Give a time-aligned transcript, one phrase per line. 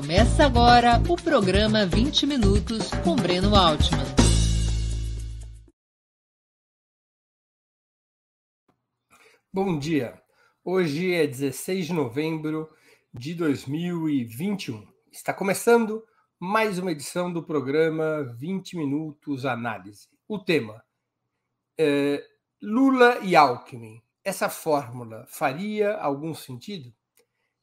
[0.00, 4.04] Começa agora o programa 20 Minutos com Breno Altman.
[9.52, 10.22] Bom dia.
[10.64, 12.72] Hoje é 16 de novembro
[13.12, 14.86] de 2021.
[15.10, 16.06] Está começando
[16.38, 20.06] mais uma edição do programa 20 Minutos Análise.
[20.28, 20.80] O tema
[21.76, 22.24] é
[22.62, 24.00] Lula e Alckmin.
[24.22, 26.94] Essa fórmula faria algum sentido?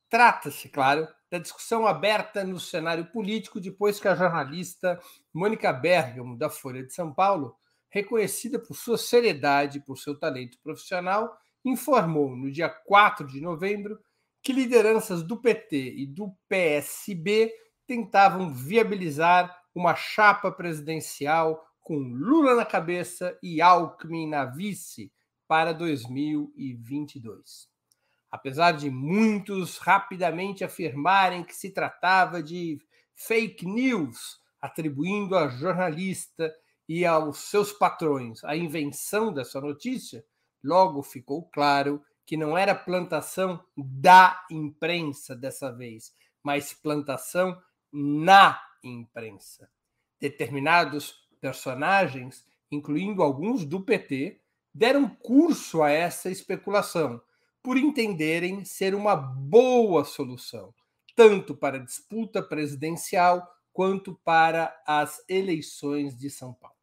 [0.10, 5.00] Trata-se, claro, da discussão aberta no cenário político depois que a jornalista
[5.34, 7.58] Mônica Bergamo, da Folha de São Paulo,
[7.90, 14.00] reconhecida por sua seriedade e por seu talento profissional, informou no dia 4 de novembro
[14.42, 17.52] que lideranças do PT e do PSB
[17.86, 25.12] tentavam viabilizar uma chapa presidencial com Lula na cabeça e Alckmin na vice
[25.48, 27.75] para 2022.
[28.36, 32.78] Apesar de muitos rapidamente afirmarem que se tratava de
[33.16, 36.54] fake news, atribuindo à jornalista
[36.86, 40.22] e aos seus patrões a invenção dessa notícia,
[40.62, 46.14] logo ficou claro que não era plantação da imprensa dessa vez,
[46.44, 47.58] mas plantação
[47.90, 49.70] na imprensa.
[50.20, 54.42] Determinados personagens, incluindo alguns do PT,
[54.74, 57.22] deram curso a essa especulação,
[57.66, 60.72] por entenderem ser uma boa solução,
[61.16, 66.78] tanto para a disputa presidencial quanto para as eleições de São Paulo.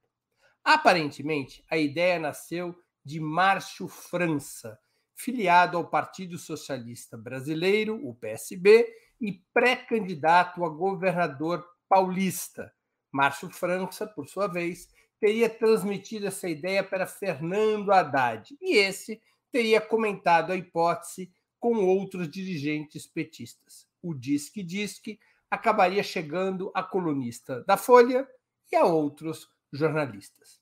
[0.65, 2.75] Aparentemente, a ideia nasceu
[3.05, 4.77] de Márcio França,
[5.15, 12.73] filiado ao Partido Socialista Brasileiro, o PSB, e pré-candidato a governador paulista.
[13.13, 14.89] Márcio França, por sua vez,
[15.21, 19.23] teria transmitido essa ideia para Fernando Haddad, e esse
[19.53, 23.87] teria comentado a hipótese com outros dirigentes petistas.
[24.03, 28.27] O disque-disque acabaria chegando a colunista da Folha
[28.73, 30.61] e a outros jornalistas.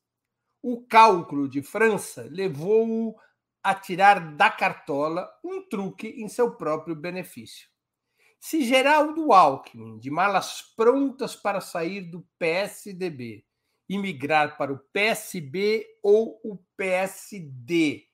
[0.60, 3.16] O cálculo de França levou-o
[3.62, 7.70] a tirar da cartola um truque em seu próprio benefício.
[8.38, 13.44] Se Geraldo Alckmin, de malas prontas para sair do PSDB,
[13.90, 18.06] e migrar para o PSB ou o PSD,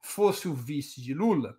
[0.00, 1.58] fosse o vice de Lula,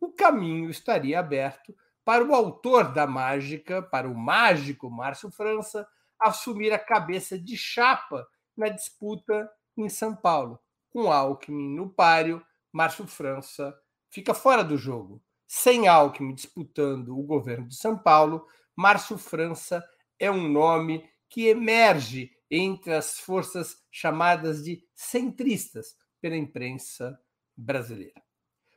[0.00, 1.74] o caminho estaria aberto
[2.04, 5.86] para o autor da mágica, para o mágico Márcio França,
[6.18, 10.58] assumir a cabeça de chapa na disputa em São Paulo.
[10.90, 13.76] Com Alckmin no páreo, Márcio França
[14.10, 15.22] fica fora do jogo.
[15.46, 19.84] Sem Alckmin disputando o governo de São Paulo, Márcio França
[20.18, 27.18] é um nome que emerge entre as forças chamadas de centristas pela imprensa
[27.60, 28.22] brasileira.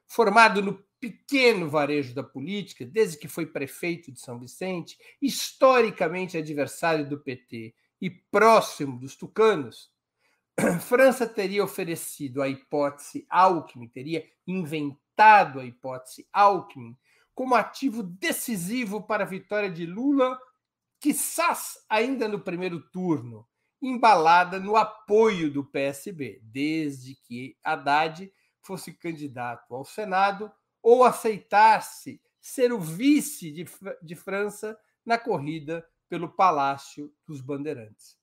[0.08, 7.08] Formado no pequeno varejo da política, desde que foi prefeito de São Vicente, historicamente adversário
[7.08, 9.92] do PT e próximo dos tucanos,
[10.82, 16.96] França teria oferecido a hipótese Alckmin, teria inventado a hipótese Alckmin
[17.34, 20.40] como ativo decisivo para a vitória de Lula,
[21.00, 23.48] quizás ainda no primeiro turno,
[23.82, 28.32] embalada no apoio do PSB, desde que Haddad
[28.64, 30.52] fosse candidato ao Senado
[30.82, 33.66] ou aceitasse ser o vice de,
[34.02, 38.18] de França na corrida pelo Palácio dos Bandeirantes.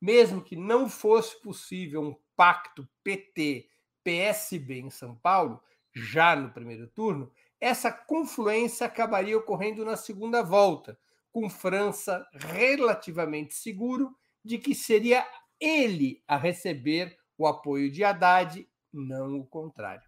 [0.00, 5.62] Mesmo que não fosse possível um pacto PT-PSB em São Paulo,
[5.94, 7.30] já no primeiro turno,
[7.60, 10.98] essa confluência acabaria ocorrendo na segunda volta,
[11.30, 14.14] com França relativamente seguro
[14.44, 15.26] de que seria
[15.60, 20.06] ele a receber o apoio de Haddad, não o contrário.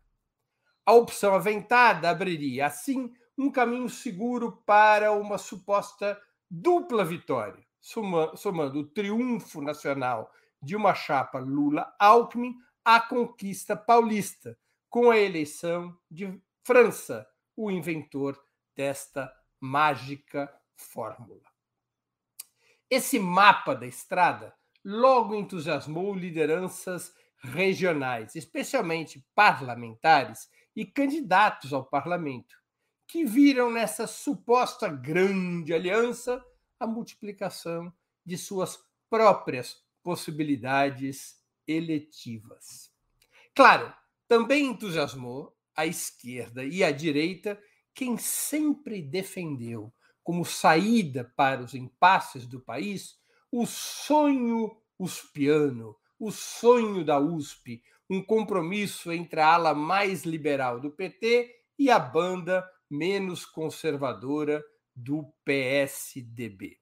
[0.85, 8.87] A opção aventada abriria, assim, um caminho seguro para uma suposta dupla vitória, somando o
[8.87, 10.31] triunfo nacional
[10.63, 14.59] de uma chapa Lula-Alckmin à conquista paulista,
[14.89, 18.39] com a eleição de França, o inventor
[18.77, 21.43] desta mágica fórmula.
[22.89, 24.55] Esse mapa da estrada
[24.85, 27.15] logo entusiasmou lideranças
[27.45, 32.57] regionais, especialmente parlamentares e candidatos ao parlamento,
[33.07, 36.45] que viram nessa suposta grande aliança
[36.81, 37.93] a multiplicação
[38.25, 38.79] de suas
[39.11, 41.37] próprias possibilidades
[41.67, 42.91] eletivas.
[43.55, 43.95] Claro,
[44.27, 47.61] também entusiasmou a esquerda e a direita
[47.95, 49.93] quem sempre defendeu
[50.23, 53.19] como saída para os impasses do país
[53.53, 60.91] o sonho uspiano, o sonho da USP, um compromisso entre a ala mais liberal do
[60.91, 64.65] PT e a banda menos conservadora
[64.95, 66.79] do PSDB.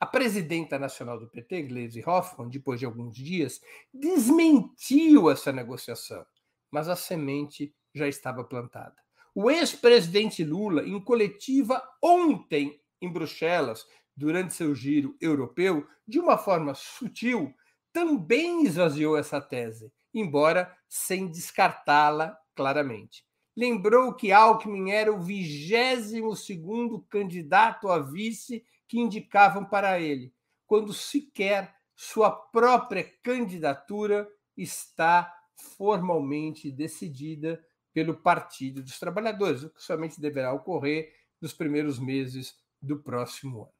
[0.00, 3.60] A presidenta nacional do PT, Gleisi Hoffmann, depois de alguns dias,
[3.92, 6.24] desmentiu essa negociação,
[6.70, 8.94] mas a semente já estava plantada.
[9.34, 13.86] O ex-presidente Lula, em coletiva ontem em Bruxelas,
[14.16, 17.52] durante seu giro europeu, de uma forma sutil,
[17.92, 23.24] também esvaziou essa tese, embora sem descartá-la claramente.
[23.56, 30.32] Lembrou que Alckmin era o 22 segundo candidato a vice que indicavam para ele,
[30.66, 35.32] quando sequer sua própria candidatura está
[35.76, 37.62] formalmente decidida
[37.92, 43.72] pelo Partido dos Trabalhadores, o que somente deverá ocorrer nos primeiros meses do próximo ano.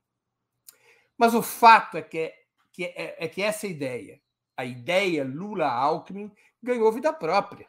[1.16, 2.32] Mas o fato é que,
[2.78, 4.20] que, é, é que essa ideia,
[4.56, 6.30] a ideia Lula-Alckmin,
[6.62, 7.68] ganhou vida própria.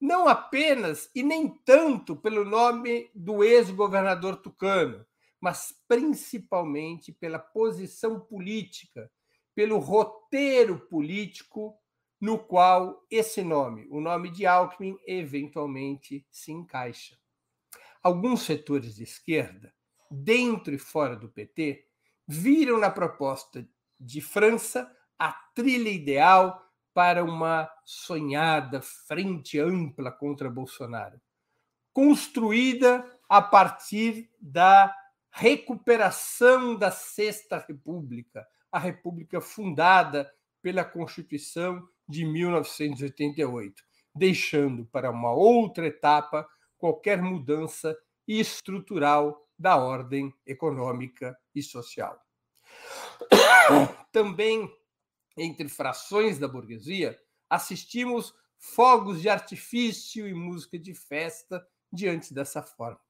[0.00, 5.06] Não apenas e nem tanto pelo nome do ex-governador tucano,
[5.40, 9.08] mas principalmente pela posição política,
[9.54, 11.78] pelo roteiro político
[12.20, 17.16] no qual esse nome, o nome de Alckmin, eventualmente se encaixa.
[18.02, 19.72] Alguns setores de esquerda,
[20.10, 21.86] dentro e fora do PT,
[22.26, 23.64] viram na proposta
[23.98, 26.64] de França a trilha ideal
[26.94, 31.20] para uma sonhada frente ampla contra Bolsonaro,
[31.92, 34.94] construída a partir da
[35.30, 43.82] recuperação da Sexta República, a República fundada pela Constituição de 1988,
[44.14, 47.96] deixando para uma outra etapa qualquer mudança
[48.26, 52.20] estrutural da ordem econômica e social.
[54.12, 54.70] Também
[55.36, 57.18] entre frações da burguesia,
[57.48, 63.00] assistimos fogos de artifício e música de festa diante dessa forma.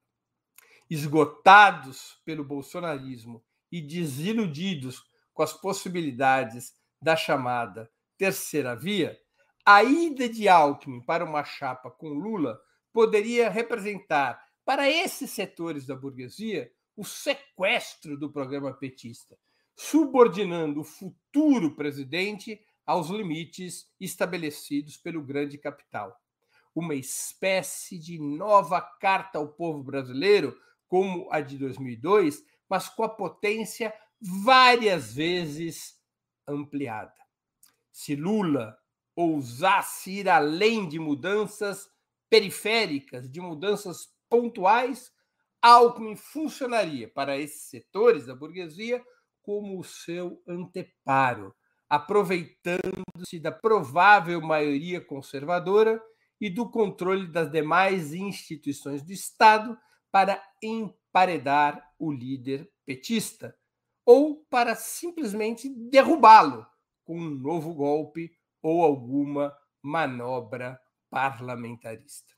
[0.90, 9.18] Esgotados pelo bolsonarismo e desiludidos com as possibilidades da chamada terceira via,
[9.64, 12.60] a ida de Alckmin para uma chapa com Lula
[12.92, 19.38] poderia representar para esses setores da burguesia o sequestro do programa petista,
[19.78, 26.18] subordinando o futuro presidente aos limites estabelecidos pelo grande capital.
[26.74, 30.58] Uma espécie de nova carta ao povo brasileiro,
[30.88, 35.96] como a de 2002, mas com a potência várias vezes
[36.46, 37.18] ampliada
[37.98, 38.78] se Lula
[39.16, 41.90] ousasse ir além de mudanças
[42.30, 45.12] periféricas, de mudanças pontuais,
[45.60, 49.04] Alckmin funcionaria para esses setores da burguesia
[49.48, 51.54] como o seu anteparo,
[51.88, 55.98] aproveitando-se da provável maioria conservadora
[56.38, 59.74] e do controle das demais instituições do Estado
[60.12, 63.56] para emparedar o líder petista
[64.04, 66.66] ou para simplesmente derrubá-lo
[67.02, 68.30] com um novo golpe
[68.60, 70.78] ou alguma manobra
[71.08, 72.34] parlamentarista.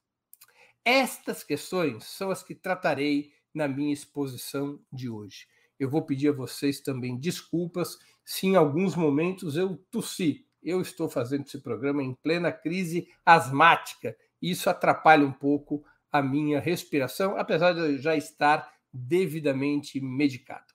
[0.84, 5.48] Estas questões são as que tratarei na minha exposição de hoje.
[5.80, 10.46] Eu vou pedir a vocês também desculpas se em alguns momentos eu tossi.
[10.62, 15.82] Eu estou fazendo esse programa em plena crise asmática e isso atrapalha um pouco
[16.12, 20.66] a minha respiração, apesar de eu já estar devidamente medicado.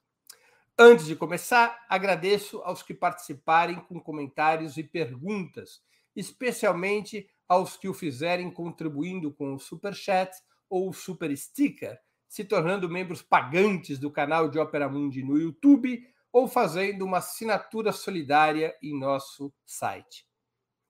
[0.78, 5.84] Antes de começar, agradeço aos que participarem com comentários e perguntas,
[6.16, 10.36] especialmente aos que o fizerem contribuindo com o Super Chat
[10.68, 12.00] ou o Super Sticker,
[12.36, 17.94] se tornando membros pagantes do canal de Opera Mundi no YouTube ou fazendo uma assinatura
[17.94, 20.28] solidária em nosso site.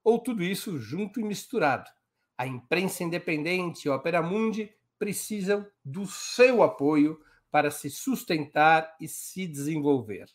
[0.04, 1.88] Ou tudo isso junto e misturado.
[2.36, 7.22] A imprensa independente e Opera Mundi precisam do seu apoio
[7.52, 10.25] para se sustentar e se desenvolver.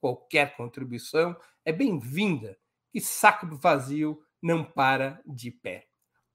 [0.00, 2.58] Qualquer contribuição é bem-vinda,
[2.92, 5.86] e saco vazio não para de pé.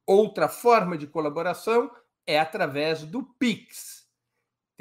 [0.08, 1.92] Outra forma de colaboração
[2.26, 4.00] é através do Pix.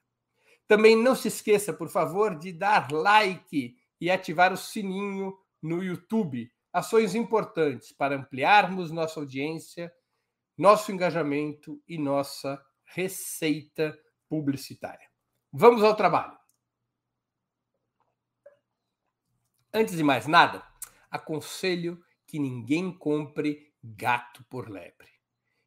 [0.67, 6.53] Também não se esqueça, por favor, de dar like e ativar o sininho no YouTube.
[6.75, 9.95] Ações importantes para ampliarmos nossa audiência,
[10.59, 13.97] nosso engajamento e nossa receita
[14.28, 15.09] publicitária.
[15.52, 16.37] Vamos ao trabalho.
[19.73, 20.66] Antes de mais nada,
[21.09, 25.12] aconselho que ninguém compre gato por lebre.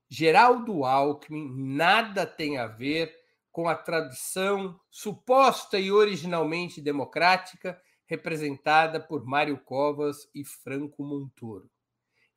[0.09, 3.15] Geraldo Alckmin nada tem a ver
[3.49, 11.69] com a tradição suposta e originalmente democrática representada por Mário Covas e Franco Montoro.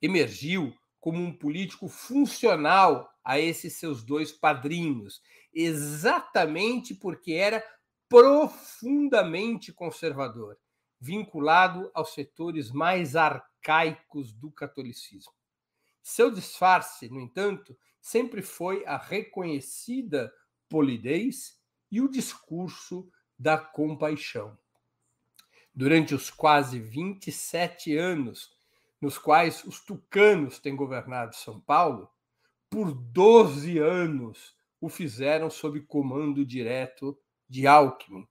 [0.02, 5.22] Emergiu como um político funcional a esses seus dois padrinhos,
[5.52, 7.64] exatamente porque era
[8.08, 10.58] profundamente conservador,
[11.00, 15.32] vinculado aos setores mais arcaicos do catolicismo.
[16.02, 20.32] Seu disfarce, no entanto, sempre foi a reconhecida
[20.68, 21.58] polidez
[21.90, 24.58] e o discurso da compaixão.
[25.74, 28.50] Durante os quase 27 anos
[29.00, 32.10] nos quais os tucanos têm governado São Paulo,
[32.68, 38.28] por 12 anos o fizeram sob comando direto de Alckmin,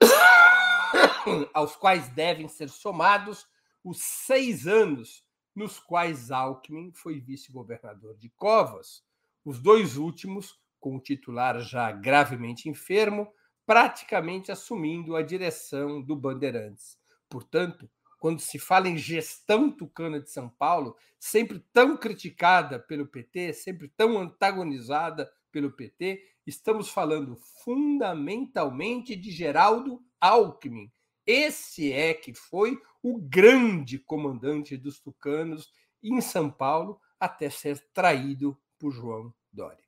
[1.54, 3.46] aos quais devem ser somados
[3.82, 9.02] os seis anos nos quais Alckmin foi vice-governador de Covas,
[9.44, 13.32] os dois últimos, com o titular já gravemente enfermo,
[13.66, 16.96] praticamente assumindo a direção do Bandeirantes.
[17.28, 23.52] Portanto, quando se fala em gestão tucana de São Paulo, sempre tão criticada pelo PT,
[23.52, 30.90] sempre tão antagonizada pelo PT, estamos falando fundamentalmente de Geraldo Alckmin.
[31.26, 35.70] Esse é que foi o grande comandante dos tucanos
[36.02, 39.85] em São Paulo até ser traído por João Dória.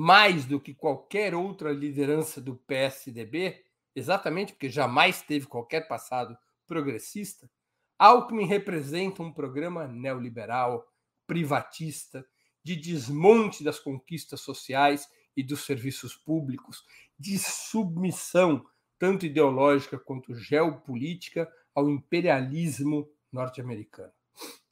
[0.00, 3.64] Mais do que qualquer outra liderança do PSDB,
[3.96, 6.38] exatamente porque jamais teve qualquer passado
[6.68, 7.50] progressista,
[7.98, 10.86] Alckmin representa um programa neoliberal,
[11.26, 12.24] privatista,
[12.62, 16.84] de desmonte das conquistas sociais e dos serviços públicos,
[17.18, 18.64] de submissão,
[19.00, 24.12] tanto ideológica quanto geopolítica, ao imperialismo norte-americano.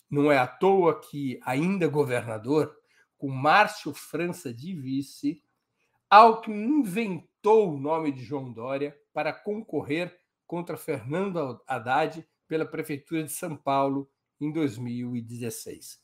[0.09, 2.73] Não é à toa que, ainda governador,
[3.19, 5.43] com Márcio França de vice,
[6.09, 13.33] Alckmin inventou o nome de João Dória para concorrer contra Fernando Haddad pela Prefeitura de
[13.33, 14.09] São Paulo
[14.41, 16.01] em 2016.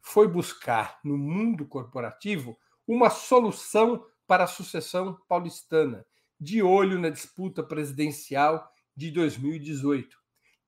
[0.00, 2.56] Foi buscar no mundo corporativo
[2.86, 6.04] uma solução para a sucessão paulistana,
[6.38, 10.16] de olho na disputa presidencial de 2018,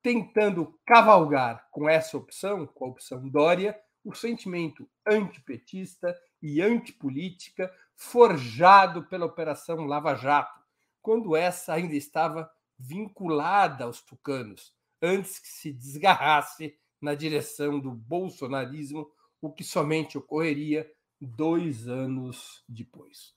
[0.03, 3.79] tentando cavalgar com essa opção, com a opção Dória,
[4.09, 10.59] o sentimento antipetista e antipolítica forjado pela Operação Lava Jato,
[11.03, 19.13] quando essa ainda estava vinculada aos tucanos, antes que se desgarrasse na direção do bolsonarismo,
[19.43, 23.37] o que somente ocorreria dois anos depois.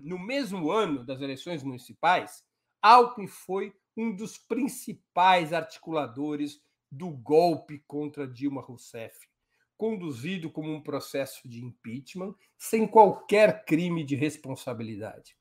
[0.00, 2.44] No mesmo ano das eleições municipais,
[2.80, 9.16] Alckmin foi um dos principais articuladores do golpe contra Dilma Rousseff,
[9.76, 15.36] conduzido como um processo de impeachment sem qualquer crime de responsabilidade.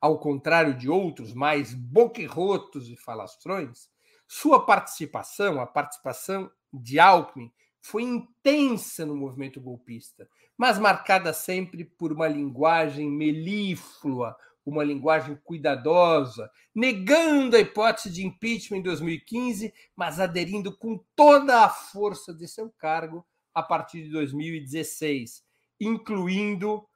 [0.00, 3.90] Ao contrário de outros mais boquerrotos e falastrões,
[4.26, 12.12] sua participação, a participação de Alckmin, foi intensa no movimento golpista, mas marcada sempre por
[12.12, 14.36] uma linguagem melíflua,
[14.70, 21.68] uma linguagem cuidadosa, negando a hipótese de impeachment em 2015, mas aderindo com toda a
[21.68, 25.44] força de seu cargo a partir de 2016,
[25.80, 26.86] incluindo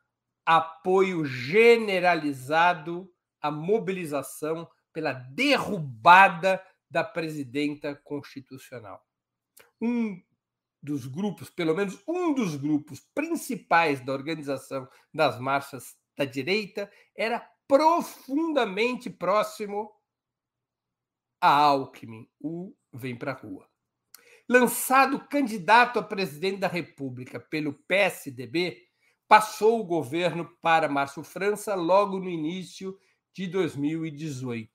[0.46, 9.04] apoio generalizado à mobilização pela derrubada da presidenta constitucional.
[9.80, 10.22] Um
[10.80, 17.50] dos grupos, pelo menos um dos grupos principais da organização das marchas da direita, era
[17.66, 19.90] profundamente próximo
[21.40, 23.68] a Alckmin, o Vem Pra Rua.
[24.48, 28.82] Lançado candidato a presidente da República pelo PSDB,
[29.26, 32.98] passou o governo para Márcio França logo no início
[33.32, 34.70] de 2018.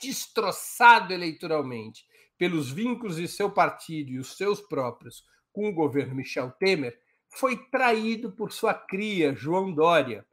[0.00, 2.06] Destroçado eleitoralmente
[2.38, 7.56] pelos vínculos de seu partido e os seus próprios com o governo Michel Temer, foi
[7.68, 10.26] traído por sua cria, João Dória,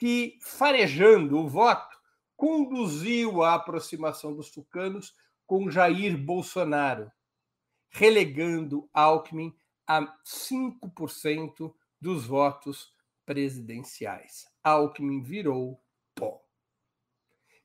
[0.00, 1.94] que, farejando o voto,
[2.34, 5.14] conduziu a aproximação dos tucanos
[5.46, 7.12] com Jair Bolsonaro,
[7.90, 9.54] relegando Alckmin
[9.86, 12.94] a 5% dos votos
[13.26, 14.46] presidenciais.
[14.64, 16.40] Alckmin virou pó.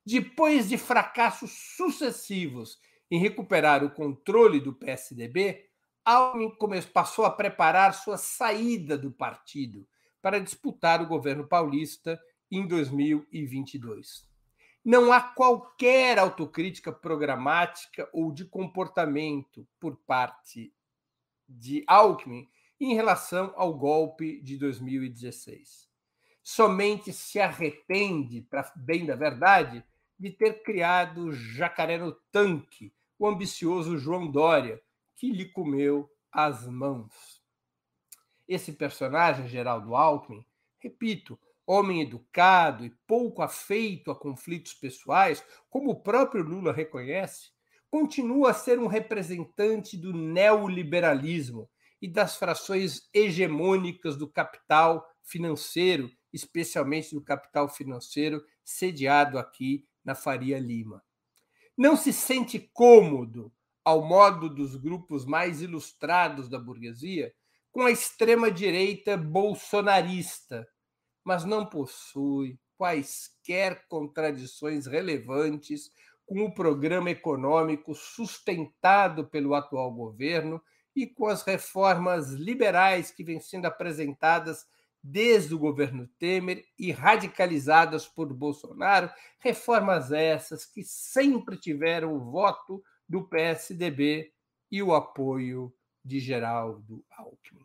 [0.05, 2.77] Depois de fracassos sucessivos
[3.09, 5.69] em recuperar o controle do PSDB,
[6.03, 9.87] Alckmin passou a preparar sua saída do partido
[10.25, 14.27] para disputar o governo paulista em 2022.
[14.83, 20.73] Não há qualquer autocrítica programática ou de comportamento por parte
[21.47, 25.87] de Alckmin em relação ao golpe de 2016.
[26.41, 29.85] Somente se arrepende, para bem da verdade,
[30.17, 34.81] de ter criado jacaré no tanque, o ambicioso João Dória,
[35.15, 37.44] que lhe comeu as mãos.
[38.47, 40.45] Esse personagem, Geraldo Alckmin,
[40.79, 47.49] repito, homem educado e pouco afeito a conflitos pessoais, como o próprio Lula reconhece,
[47.89, 51.69] continua a ser um representante do neoliberalismo
[52.01, 60.59] e das frações hegemônicas do capital financeiro, especialmente do capital financeiro sediado aqui na Faria
[60.59, 61.03] Lima.
[61.75, 63.51] Não se sente cômodo,
[63.83, 67.33] ao modo dos grupos mais ilustrados da burguesia,
[67.75, 70.65] com a extrema-direita bolsonarista,
[71.25, 75.91] mas não possui quaisquer contradições relevantes
[76.25, 80.61] com o programa econômico sustentado pelo atual governo
[80.95, 84.65] e com as reformas liberais que vêm sendo apresentadas
[85.03, 92.81] desde o governo Temer e radicalizadas por Bolsonaro, reformas essas que sempre tiveram o voto
[93.05, 94.31] do PSDB
[94.71, 97.64] e o apoio de Geraldo Alckmin.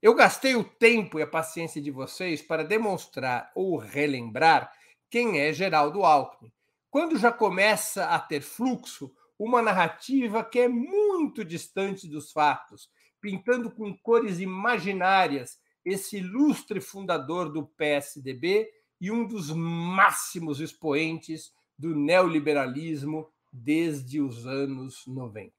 [0.00, 4.72] Eu gastei o tempo e a paciência de vocês para demonstrar ou relembrar
[5.10, 6.52] quem é Geraldo Alckmin.
[6.88, 12.88] Quando já começa a ter fluxo uma narrativa que é muito distante dos fatos,
[13.20, 21.96] pintando com cores imaginárias esse ilustre fundador do PSDB e um dos máximos expoentes do
[21.96, 25.57] neoliberalismo desde os anos 90.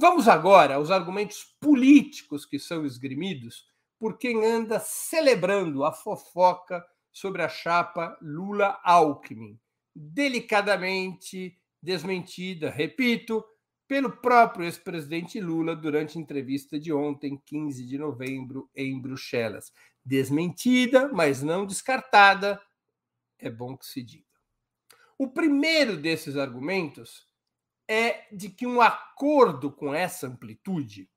[0.00, 3.66] Vamos agora aos argumentos políticos que são esgrimidos
[3.98, 9.58] por quem anda celebrando a fofoca sobre a chapa Lula-Alckmin,
[9.92, 13.44] delicadamente desmentida, repito,
[13.88, 19.72] pelo próprio ex-presidente Lula durante entrevista de ontem, 15 de novembro, em Bruxelas.
[20.04, 22.62] Desmentida, mas não descartada,
[23.36, 24.24] é bom que se diga.
[25.18, 27.27] O primeiro desses argumentos
[27.88, 31.10] é de que um acordo com essa amplitude,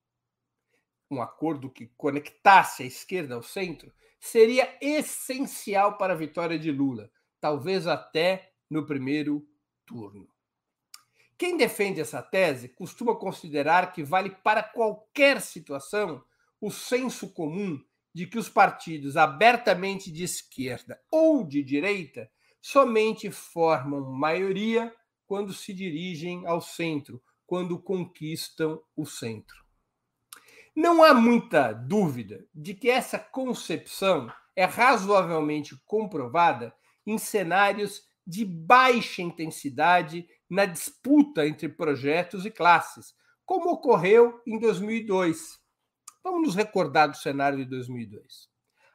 [1.10, 7.12] um acordo que conectasse a esquerda ao centro, seria essencial para a vitória de Lula,
[7.42, 9.46] talvez até no primeiro
[9.86, 10.30] turno.
[11.38, 16.24] Quem defende essa tese costuma considerar que vale para qualquer situação
[16.62, 22.30] o senso comum de que os partidos abertamente de esquerda ou de direita
[22.62, 24.94] somente formam maioria
[25.32, 29.64] quando se dirigem ao centro, quando conquistam o centro.
[30.76, 36.76] Não há muita dúvida de que essa concepção é razoavelmente comprovada
[37.08, 43.16] em cenários de baixa intensidade na disputa entre projetos e classes,
[43.46, 45.58] como ocorreu em 2002.
[46.22, 48.50] Vamos nos recordar do cenário de 2002.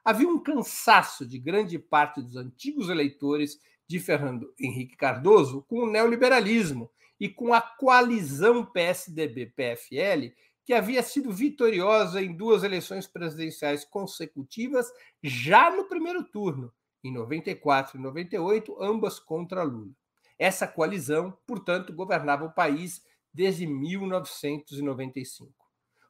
[0.05, 5.90] Havia um cansaço de grande parte dos antigos eleitores de Fernando Henrique Cardoso com o
[5.90, 14.90] neoliberalismo e com a coalizão PSDB-PFL, que havia sido vitoriosa em duas eleições presidenciais consecutivas
[15.22, 16.72] já no primeiro turno,
[17.03, 19.92] em 94 e 98, ambas contra Lula.
[20.38, 25.55] Essa coalizão, portanto, governava o país desde 1995.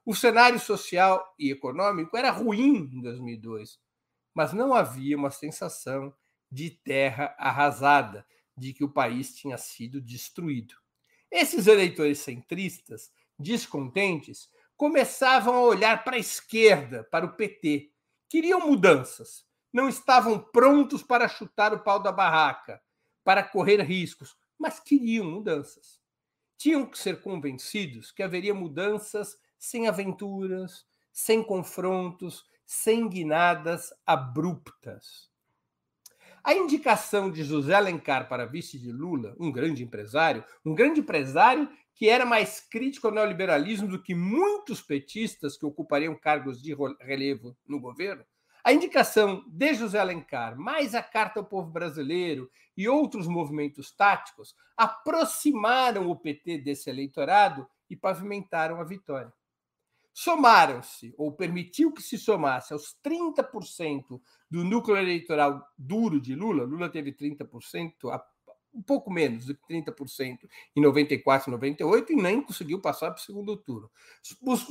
[0.05, 3.79] O cenário social e econômico era ruim em 2002,
[4.35, 6.15] mas não havia uma sensação
[6.51, 10.75] de terra arrasada, de que o país tinha sido destruído.
[11.31, 17.91] Esses eleitores centristas, descontentes, começavam a olhar para a esquerda, para o PT.
[18.29, 22.81] Queriam mudanças, não estavam prontos para chutar o pau da barraca,
[23.25, 26.01] para correr riscos, mas queriam mudanças.
[26.57, 35.31] Tinham que ser convencidos que haveria mudanças sem aventuras, sem confrontos, sem guinadas abruptas.
[36.47, 41.69] A indicação de José Alencar para vice de Lula, um grande empresário, um grande empresário
[41.93, 47.57] que era mais crítico ao neoliberalismo do que muitos petistas que ocupariam cargos de relevo
[47.67, 48.25] no governo,
[48.63, 54.55] a indicação de José Alencar, mais a Carta ao Povo Brasileiro e outros movimentos táticos
[54.77, 59.33] aproximaram o PT desse eleitorado e pavimentaram a vitória.
[60.19, 64.19] Somaram-se, ou permitiu que se somasse aos 30%
[64.51, 67.93] do núcleo eleitoral duro de Lula, Lula teve 30%,
[68.75, 70.39] um pouco menos de 30%
[70.75, 73.91] em 94 e 98 e nem conseguiu passar para o segundo turno.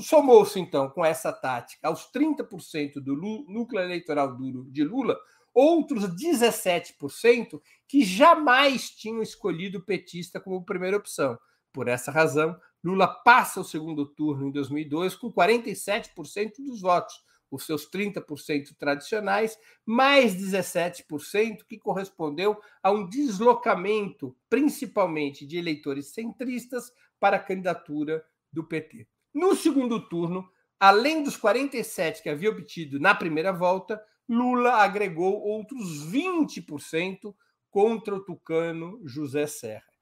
[0.01, 3.15] Somou-se, então, com essa tática, aos 30% do
[3.47, 5.15] núcleo eleitoral duro de Lula,
[5.53, 11.37] outros 17% que jamais tinham escolhido o petista como primeira opção.
[11.71, 17.15] Por essa razão, Lula passa o segundo turno em 2002 com 47% dos votos,
[17.49, 26.91] os seus 30% tradicionais, mais 17%, que correspondeu a um deslocamento, principalmente de eleitores centristas,
[27.19, 29.07] para a candidatura do PT.
[29.33, 30.47] No segundo turno,
[30.79, 37.33] além dos 47 que havia obtido na primeira volta, Lula agregou outros 20%
[37.71, 39.94] contra o tucano José Serra.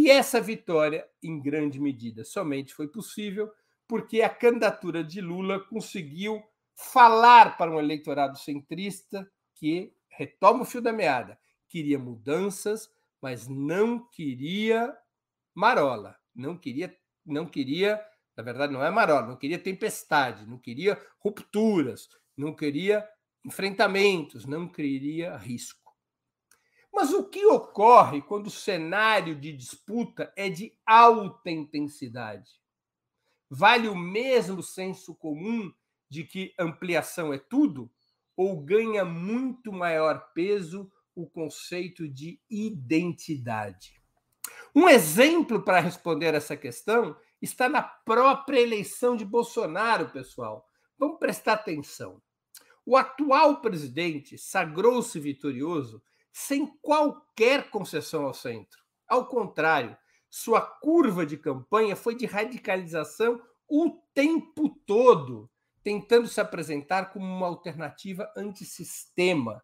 [0.00, 3.50] E essa vitória, em grande medida, somente foi possível
[3.88, 6.40] porque a candidatura de Lula conseguiu
[6.72, 11.36] falar para um eleitorado centrista que, retoma o fio da meada,
[11.68, 12.88] queria mudanças,
[13.20, 14.96] mas não queria
[15.52, 18.00] marola, não queria, não queria,
[18.36, 23.04] na verdade não é marola, não queria tempestade, não queria rupturas, não queria
[23.44, 25.77] enfrentamentos, não queria risco.
[26.92, 32.50] Mas o que ocorre quando o cenário de disputa é de alta intensidade?
[33.50, 35.72] Vale o mesmo senso comum
[36.08, 37.90] de que ampliação é tudo?
[38.36, 44.00] Ou ganha muito maior peso o conceito de identidade?
[44.74, 50.68] Um exemplo para responder essa questão está na própria eleição de Bolsonaro, pessoal.
[50.98, 52.20] Vamos prestar atenção.
[52.84, 58.78] O atual presidente sagrou-se vitorioso sem qualquer concessão ao centro.
[59.06, 59.96] Ao contrário,
[60.30, 65.50] sua curva de campanha foi de radicalização o tempo todo,
[65.82, 69.62] tentando se apresentar como uma alternativa antissistema,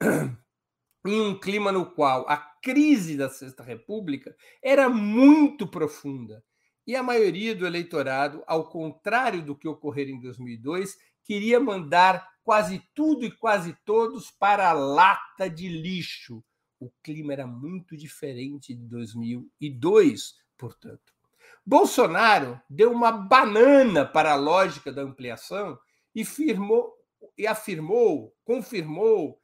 [1.06, 6.44] em um clima no qual a crise da Sexta República era muito profunda
[6.88, 12.82] e a maioria do eleitorado, ao contrário do que ocorreu em 2002, queria mandar quase
[12.94, 16.42] tudo e quase todos para a lata de lixo.
[16.80, 21.12] O clima era muito diferente de 2002, portanto.
[21.62, 25.78] Bolsonaro deu uma banana para a lógica da ampliação
[26.14, 26.94] e, firmou,
[27.36, 29.38] e afirmou, confirmou,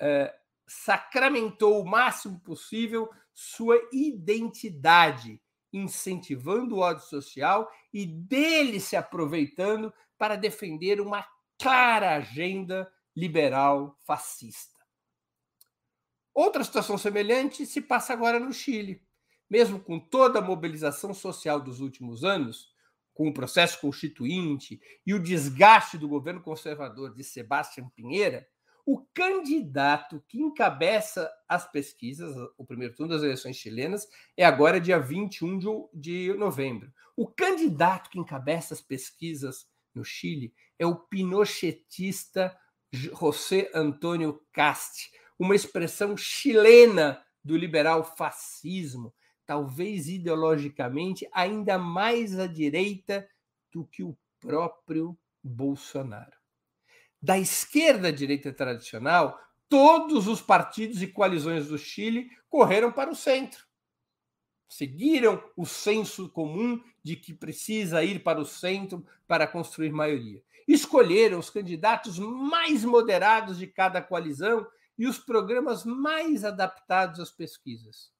[0.00, 0.34] é,
[0.66, 10.36] sacramentou o máximo possível sua identidade, incentivando o ódio social e dele se aproveitando para
[10.36, 11.22] defender uma
[11.60, 14.80] clara agenda liberal fascista.
[16.32, 19.02] Outra situação semelhante se passa agora no Chile
[19.50, 22.70] mesmo com toda a mobilização social dos últimos anos,
[23.12, 28.46] com o processo constituinte e o desgaste do governo conservador de Sebastião Pinheira,
[28.86, 34.98] o candidato que encabeça as pesquisas, o primeiro turno das eleições chilenas, é agora dia
[34.98, 36.92] 21 de novembro.
[37.16, 42.56] O candidato que encabeça as pesquisas no Chile é o pinochetista
[42.92, 49.14] José Antônio Cast, uma expressão chilena do liberal fascismo,
[49.46, 53.28] talvez ideologicamente ainda mais à direita
[53.72, 56.36] do que o próprio Bolsonaro.
[57.22, 63.14] Da esquerda à direita tradicional, todos os partidos e coalizões do Chile correram para o
[63.14, 63.69] centro.
[64.70, 70.42] Seguiram o senso comum de que precisa ir para o centro para construir maioria.
[70.66, 78.10] Escolheram os candidatos mais moderados de cada coalizão e os programas mais adaptados às pesquisas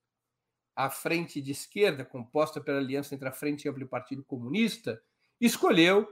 [0.81, 5.03] a frente de esquerda, composta pela aliança entre a Frente Ampla e o Partido Comunista,
[5.39, 6.09] escolheu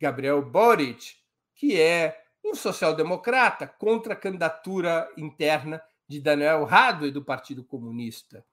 [0.00, 1.14] Gabriel Boric,
[1.54, 8.44] que é um social-democrata contra a candidatura interna de Daniel Radwe do Partido Comunista.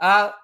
[0.00, 0.36] A,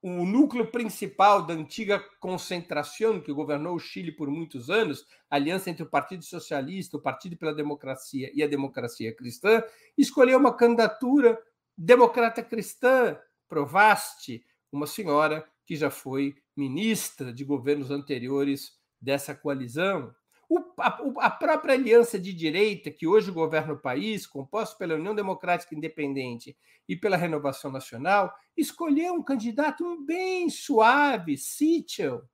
[0.00, 5.82] o núcleo principal da antiga concentração que governou o Chile por muitos anos, aliança entre
[5.82, 9.62] o Partido Socialista, o Partido pela Democracia e a Democracia Cristã,
[9.96, 11.38] escolheu uma candidatura
[11.76, 20.14] democrata cristã Provaste, uma senhora que já foi ministra de governos anteriores dessa coalizão.
[20.48, 25.14] O, a, a, própria aliança de direita, que hoje governa o país, composta pela União
[25.14, 26.56] Democrática Independente
[26.88, 32.26] e pela Renovação Nacional, escolheu um candidato bem suave, Sichel,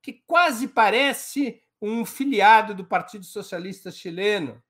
[0.00, 4.62] que quase parece um filiado do Partido Socialista Chileno.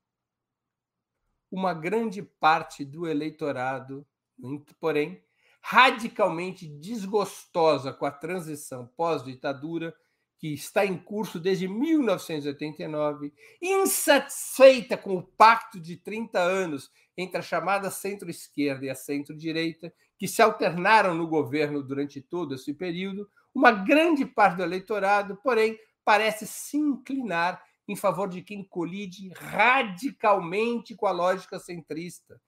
[1.50, 4.06] Uma grande parte do eleitorado,
[4.80, 5.22] porém,
[5.60, 9.94] radicalmente desgostosa com a transição pós-ditadura
[10.38, 17.42] que está em curso desde 1989, insatisfeita com o pacto de 30 anos entre a
[17.42, 23.72] chamada centro-esquerda e a centro-direita, que se alternaram no governo durante todo esse período, uma
[23.72, 31.06] grande parte do eleitorado, porém, parece se inclinar em favor de quem colide radicalmente com
[31.06, 32.40] a lógica centrista,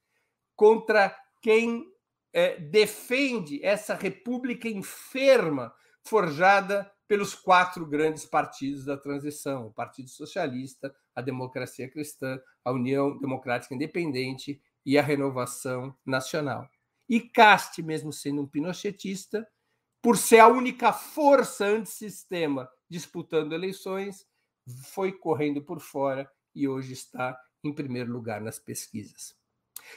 [0.55, 1.85] contra quem
[2.33, 5.75] é, defende essa república enferma
[6.05, 13.19] forjada pelos quatro grandes partidos da transição: o Partido Socialista, a Democracia Cristã, a União
[13.19, 16.71] Democrática Independente e a Renovação Nacional.
[17.09, 19.45] E Caste, mesmo sendo um pinochetista,
[20.01, 24.25] por ser a única força antissistema disputando eleições,
[24.93, 29.35] foi correndo por fora e hoje está em primeiro lugar nas pesquisas.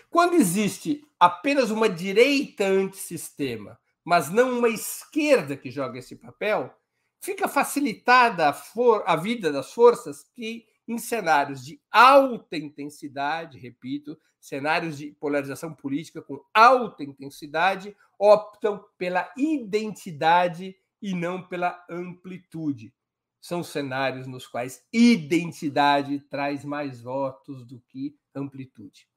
[0.09, 6.75] Quando existe apenas uma direita antissistema, mas não uma esquerda que joga esse papel,
[7.23, 14.19] fica facilitada a, for a vida das forças que, em cenários de alta intensidade, repito,
[14.41, 22.93] cenários de polarização política com alta intensidade, optam pela identidade e não pela amplitude.
[23.39, 29.07] São cenários nos quais identidade traz mais votos do que amplitude.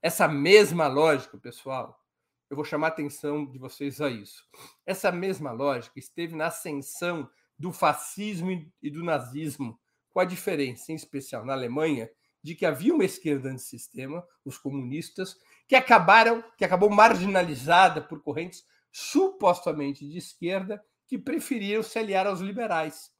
[0.00, 2.00] Essa mesma lógica, pessoal,
[2.48, 4.48] eu vou chamar a atenção de vocês a isso.
[4.86, 7.28] Essa mesma lógica esteve na ascensão
[7.60, 8.50] do fascismo
[8.82, 12.10] e do nazismo, com a diferença, em especial na Alemanha,
[12.42, 15.36] de que havia uma esquerda antissistema, os comunistas,
[15.68, 22.40] que acabaram, que acabou marginalizada por correntes supostamente de esquerda que preferiram se aliar aos
[22.40, 23.10] liberais.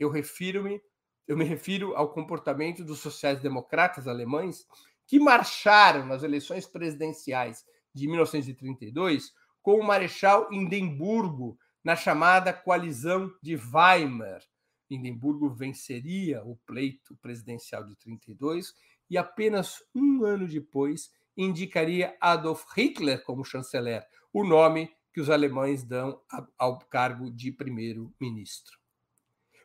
[0.00, 0.80] Eu refiro-me,
[1.28, 4.66] eu me refiro ao comportamento dos sociais-democratas alemães
[5.06, 7.62] que marcharam nas eleições presidenciais
[7.94, 14.42] de 1932 com o Marechal Hindenburgo na chamada coalizão de Weimar.
[14.90, 18.74] Hindenburgo venceria o pleito presidencial de 32
[19.08, 25.82] e apenas um ano depois indicaria Adolf Hitler como chanceler, o nome que os alemães
[25.82, 26.20] dão
[26.58, 28.78] ao cargo de primeiro-ministro.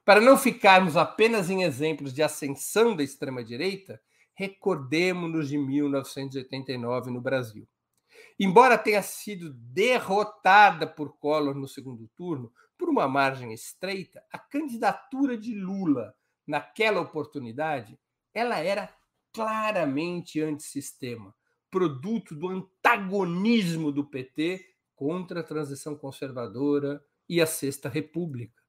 [0.03, 4.01] Para não ficarmos apenas em exemplos de ascensão da extrema-direita,
[4.33, 7.67] recordemos-nos de 1989 no Brasil.
[8.39, 15.35] Embora tenha sido derrotada por Collor no segundo turno, por uma margem estreita, a candidatura
[15.35, 17.99] de Lula naquela oportunidade,
[18.33, 18.93] ela era
[19.33, 21.33] claramente antissistema,
[21.71, 24.63] produto do antagonismo do PT
[24.95, 28.61] contra a transição conservadora e a Sexta República,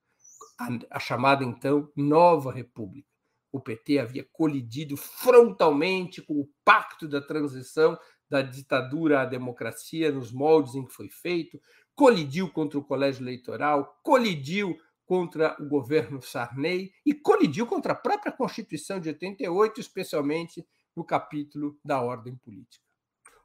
[0.59, 3.09] a, a chamada então Nova República.
[3.50, 10.32] O PT havia colidido frontalmente com o pacto da transição da ditadura à democracia nos
[10.32, 11.60] moldes em que foi feito,
[11.94, 18.30] colidiu contra o colégio eleitoral, colidiu contra o governo Sarney e colidiu contra a própria
[18.30, 22.84] Constituição de 88, especialmente no capítulo da ordem política.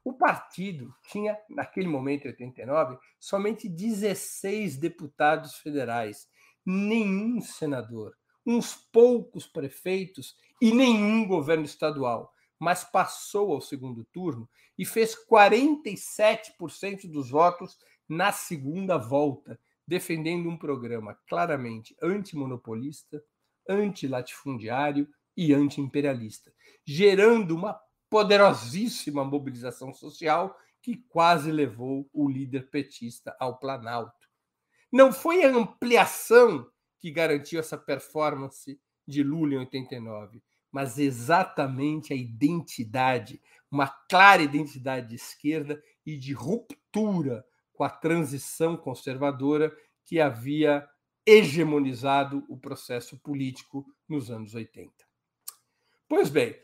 [0.04, 6.28] O partido tinha, naquele momento, em 89, somente 16 deputados federais,
[6.66, 8.14] nenhum senador,
[8.46, 12.33] uns poucos prefeitos e nenhum governo estadual
[12.64, 14.48] mas passou ao segundo turno
[14.78, 23.22] e fez 47% dos votos na segunda volta, defendendo um programa claramente antimonopolista,
[23.68, 26.50] antilatifundiário e antiimperialista,
[26.86, 34.26] gerando uma poderosíssima mobilização social que quase levou o líder petista ao Planalto.
[34.90, 36.66] Não foi a ampliação
[36.98, 40.42] que garantiu essa performance de Lula em 89,
[40.74, 48.76] mas exatamente a identidade, uma clara identidade de esquerda e de ruptura com a transição
[48.76, 49.72] conservadora
[50.04, 50.84] que havia
[51.24, 54.92] hegemonizado o processo político nos anos 80.
[56.08, 56.58] Pois bem,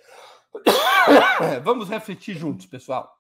[1.63, 3.17] vamos refletir juntos, pessoal.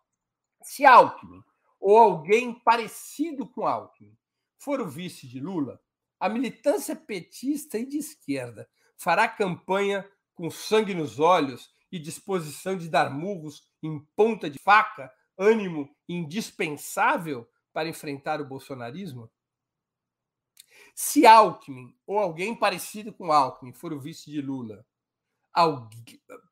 [0.60, 1.40] Se Alckmin
[1.78, 4.18] ou alguém parecido com Alckmin
[4.58, 5.80] for o vice de Lula,
[6.18, 10.04] a militância petista e de esquerda fará campanha
[10.40, 17.46] com sangue nos olhos e disposição de dar murros em ponta de faca, ânimo indispensável
[17.74, 19.30] para enfrentar o bolsonarismo?
[20.94, 24.82] Se Alckmin ou alguém parecido com Alckmin for o vice de Lula,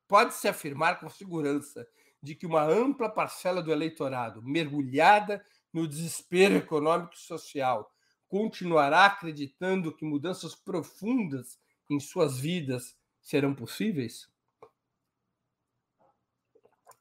[0.07, 1.87] pode-se afirmar com segurança
[2.21, 7.91] de que uma ampla parcela do eleitorado, mergulhada no desespero econômico e social,
[8.27, 11.57] continuará acreditando que mudanças profundas
[11.89, 14.29] em suas vidas serão possíveis?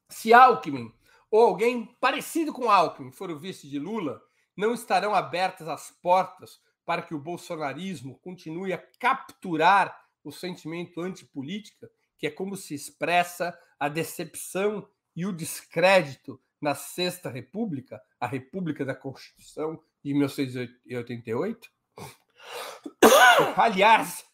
[0.09, 0.93] Se Alckmin
[1.31, 4.23] ou alguém parecido com Alckmin for o vice de Lula,
[4.57, 11.91] não estarão abertas as portas para que o bolsonarismo continue a capturar o sentimento antipolítica,
[12.17, 18.85] que é como se expressa a decepção e o descrédito na Sexta República, a República
[18.85, 21.71] da Constituição de 1988?
[23.57, 24.25] Aliás,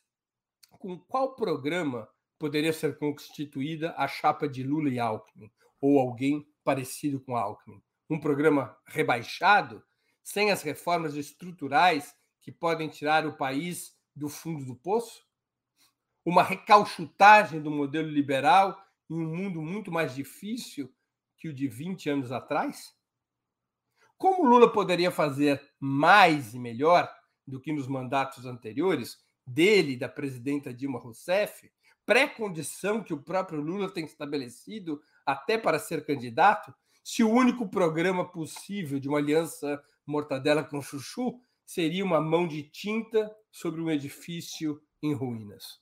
[0.84, 2.06] com qual programa
[2.38, 7.82] poderia ser constituída a chapa de Lula e Alckmin, ou alguém parecido com Alckmin?
[8.10, 9.82] Um programa rebaixado,
[10.22, 15.26] sem as reformas estruturais que podem tirar o país do fundo do poço?
[16.22, 20.94] Uma recalchutagem do modelo liberal em um mundo muito mais difícil
[21.38, 22.94] que o de 20 anos atrás?
[24.18, 27.10] Como Lula poderia fazer mais e melhor
[27.46, 31.70] do que nos mandatos anteriores, dele da presidenta Dilma Rousseff,
[32.06, 38.30] pré-condição que o próprio Lula tem estabelecido até para ser candidato, se o único programa
[38.30, 44.82] possível de uma aliança mortadela com chuchu seria uma mão de tinta sobre um edifício
[45.02, 45.80] em ruínas.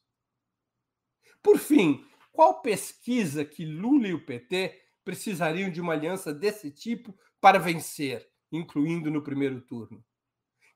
[1.42, 7.16] Por fim, qual pesquisa que Lula e o PT precisariam de uma aliança desse tipo
[7.40, 10.04] para vencer, incluindo no primeiro turno?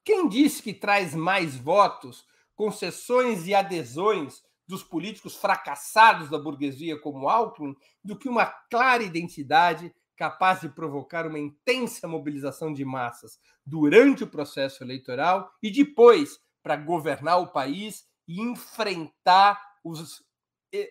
[0.05, 7.28] Quem disse que traz mais votos, concessões e adesões dos políticos fracassados da burguesia como
[7.28, 14.24] Alckmin do que uma clara identidade capaz de provocar uma intensa mobilização de massas durante
[14.24, 20.24] o processo eleitoral e depois para governar o país e enfrentar os,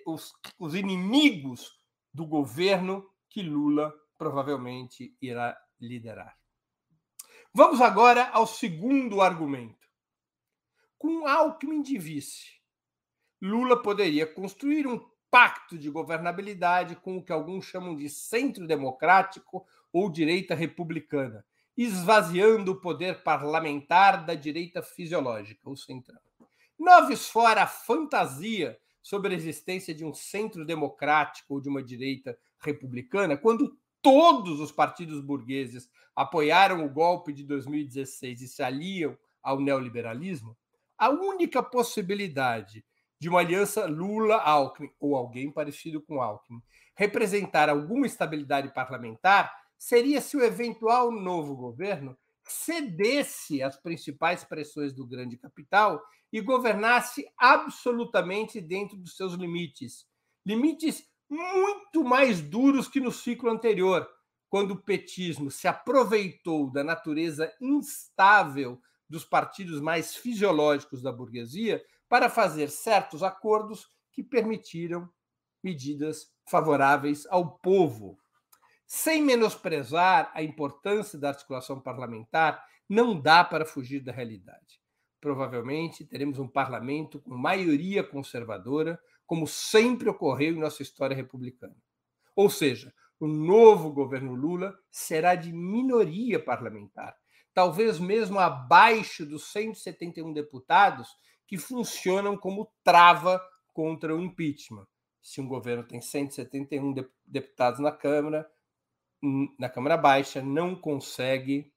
[0.06, 1.78] os, os inimigos
[2.13, 6.38] do governo que Lula provavelmente irá liderar.
[7.54, 9.85] Vamos agora ao segundo argumento.
[11.06, 12.54] Com Alckmin de vice,
[13.39, 19.63] Lula poderia construir um pacto de governabilidade com o que alguns chamam de centro democrático
[19.94, 21.46] ou direita republicana,
[21.78, 26.20] esvaziando o poder parlamentar da direita fisiológica, o centrão.
[26.76, 32.36] Noves fora a fantasia sobre a existência de um centro democrático ou de uma direita
[32.58, 39.62] republicana, quando todos os partidos burgueses apoiaram o golpe de 2016 e se aliam ao
[39.62, 40.58] neoliberalismo,
[40.98, 42.86] a única possibilidade
[43.20, 46.62] de uma aliança Lula-Alckmin, ou alguém parecido com Alckmin,
[46.96, 55.06] representar alguma estabilidade parlamentar seria se o eventual novo governo cedesse às principais pressões do
[55.06, 60.06] grande capital e governasse absolutamente dentro dos seus limites.
[60.46, 64.08] Limites muito mais duros que no ciclo anterior,
[64.50, 72.30] quando o petismo se aproveitou da natureza instável dos partidos mais fisiológicos da burguesia para
[72.30, 75.10] fazer certos acordos que permitiram
[75.63, 78.18] medidas favoráveis ao povo.
[78.86, 84.80] Sem menosprezar a importância da articulação parlamentar, não dá para fugir da realidade.
[85.20, 91.76] Provavelmente teremos um parlamento com maioria conservadora, como sempre ocorreu em nossa história republicana.
[92.36, 97.18] Ou seja, o novo governo Lula será de minoria parlamentar,
[97.56, 101.08] talvez mesmo abaixo dos 171 deputados
[101.48, 103.41] que funcionam como trava
[103.74, 104.86] contra o impeachment.
[105.22, 106.94] Se um governo tem 171
[107.26, 108.46] deputados na Câmara,
[109.58, 111.74] na Câmara Baixa, não consegue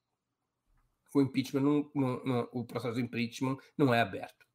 [1.14, 4.46] o impeachment, não, não, não, o processo de impeachment não é aberto.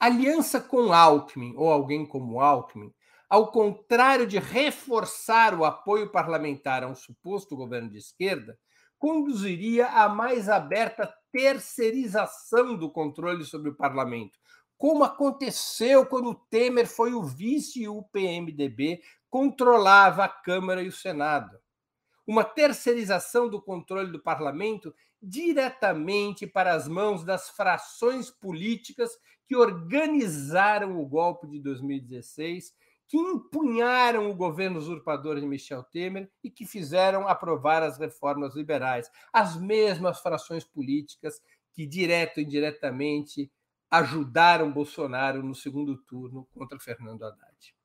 [0.00, 2.92] Aliança com Alckmin ou alguém como Alckmin,
[3.28, 8.58] ao contrário de reforçar o apoio parlamentar a um suposto governo de esquerda,
[9.02, 14.38] conduziria a mais aberta terceirização do controle sobre o parlamento,
[14.78, 20.86] como aconteceu quando o Temer foi o vice e o PMDB controlava a Câmara e
[20.86, 21.58] o Senado.
[22.24, 31.00] Uma terceirização do controle do parlamento diretamente para as mãos das frações políticas que organizaram
[31.00, 32.72] o golpe de 2016,
[33.12, 39.10] que empunharam o governo usurpador de Michel Temer e que fizeram aprovar as reformas liberais.
[39.30, 41.38] As mesmas frações políticas
[41.74, 43.52] que, direto e indiretamente,
[43.90, 47.76] ajudaram Bolsonaro no segundo turno contra Fernando Haddad.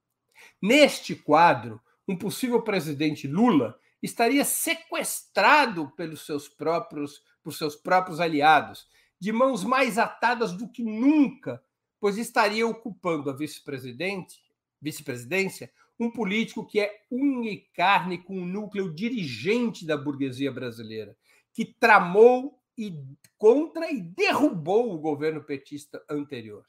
[0.62, 8.88] Neste quadro, um possível presidente Lula estaria sequestrado pelos seus próprios, por seus próprios aliados,
[9.20, 11.62] de mãos mais atadas do que nunca,
[12.00, 14.47] pois estaria ocupando a vice-presidente,
[14.82, 21.18] vice-presidência, um político que é unha e carne com o núcleo dirigente da burguesia brasileira,
[21.54, 22.94] que tramou e
[23.38, 26.66] contra e derrubou o governo petista anterior.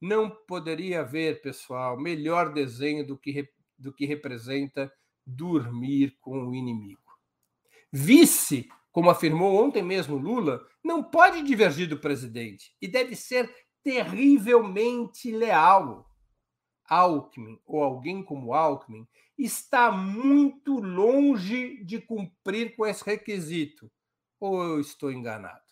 [0.00, 4.92] Não poderia haver, pessoal, melhor desenho do que, do que representa
[5.26, 7.00] dormir com o inimigo.
[7.90, 15.30] Vice, como afirmou ontem mesmo Lula, não pode divergir do presidente e deve ser terrivelmente
[15.30, 16.07] leal.
[16.88, 23.90] Alckmin, ou alguém como Alckmin, está muito longe de cumprir com esse requisito
[24.40, 25.66] ou eu estou enganado?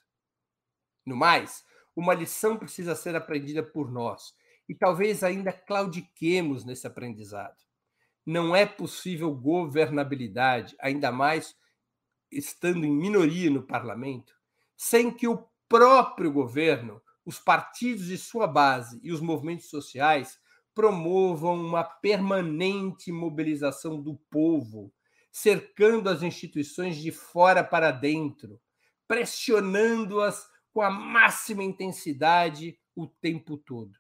[1.05, 1.65] No mais,
[1.95, 4.35] uma lição precisa ser aprendida por nós
[4.69, 7.57] e talvez ainda claudiquemos nesse aprendizado.
[8.25, 11.57] Não é possível governabilidade, ainda mais
[12.31, 14.35] estando em minoria no parlamento,
[14.77, 20.39] sem que o próprio governo os partidos de sua base e os movimentos sociais
[20.77, 24.93] promovam uma permanente mobilização do povo,
[25.33, 28.61] cercando as instituições de fora para dentro,
[29.09, 33.99] pressionando-as com a máxima intensidade o tempo todo.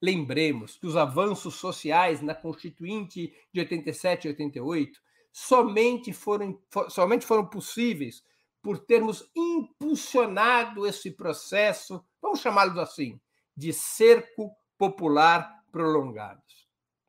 [0.00, 5.00] Lembremos que os avanços sociais na Constituinte de 87 e 88
[5.32, 6.60] somente foram,
[6.90, 8.22] somente foram possíveis
[8.60, 13.18] por termos impulsionado esse processo, vamos chamá-lo assim,
[13.56, 16.42] de cerco popular prolongado.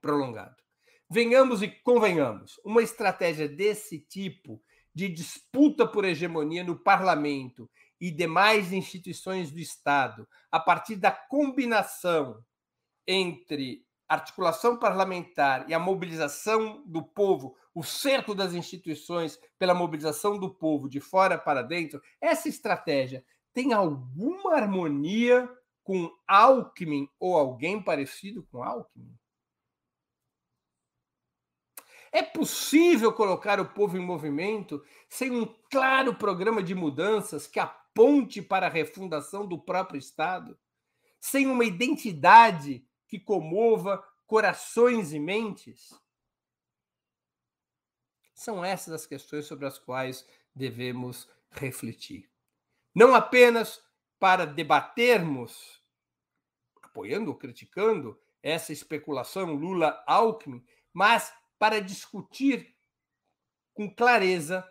[0.02, 0.56] prolongado.
[1.10, 4.60] Venhamos e convenhamos, uma estratégia desse tipo
[4.96, 12.44] de disputa por hegemonia no parlamento e demais instituições do Estado, a partir da combinação
[13.08, 20.54] entre articulação parlamentar e a mobilização do povo, o cerco das instituições pela mobilização do
[20.54, 25.50] povo de fora para dentro, essa estratégia tem alguma harmonia
[25.84, 29.18] com Alckmin ou alguém parecido com Alckmin?
[32.12, 38.40] É possível colocar o povo em movimento sem um claro programa de mudanças que aponte
[38.40, 40.58] para a refundação do próprio Estado?
[41.20, 45.90] Sem uma identidade que comova corações e mentes?
[48.34, 52.30] São essas as questões sobre as quais devemos refletir.
[52.94, 53.82] Não apenas
[54.24, 55.84] para debatermos,
[56.82, 60.64] apoiando ou criticando essa especulação Lula-Alckmin,
[60.94, 62.74] mas para discutir
[63.74, 64.66] com clareza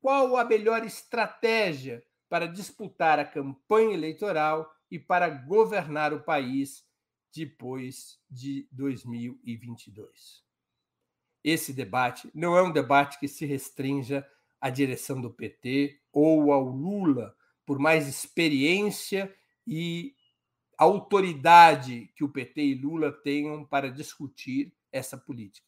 [0.00, 6.82] qual a melhor estratégia para disputar a campanha eleitoral e para governar o país
[7.30, 10.42] depois de 2022.
[11.44, 14.26] Esse debate não é um debate que se restrinja
[14.58, 17.36] à direção do PT ou ao Lula,
[17.66, 19.34] por mais experiência
[19.66, 20.14] e
[20.76, 25.66] autoridade que o PT e Lula tenham para discutir essa política.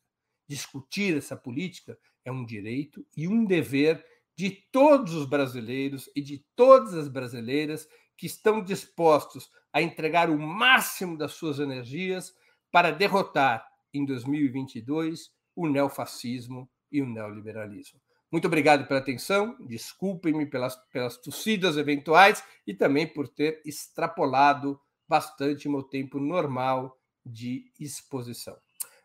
[0.49, 4.05] Discutir essa política é um direito e um dever
[4.36, 10.38] de todos os brasileiros e de todas as brasileiras que estão dispostos a entregar o
[10.38, 12.34] máximo das suas energias
[12.70, 18.01] para derrotar em 2022 o neofascismo e o neoliberalismo.
[18.31, 25.68] Muito obrigado pela atenção, desculpem-me pelas, pelas tossidas eventuais e também por ter extrapolado bastante
[25.68, 28.57] meu tempo normal de exposição.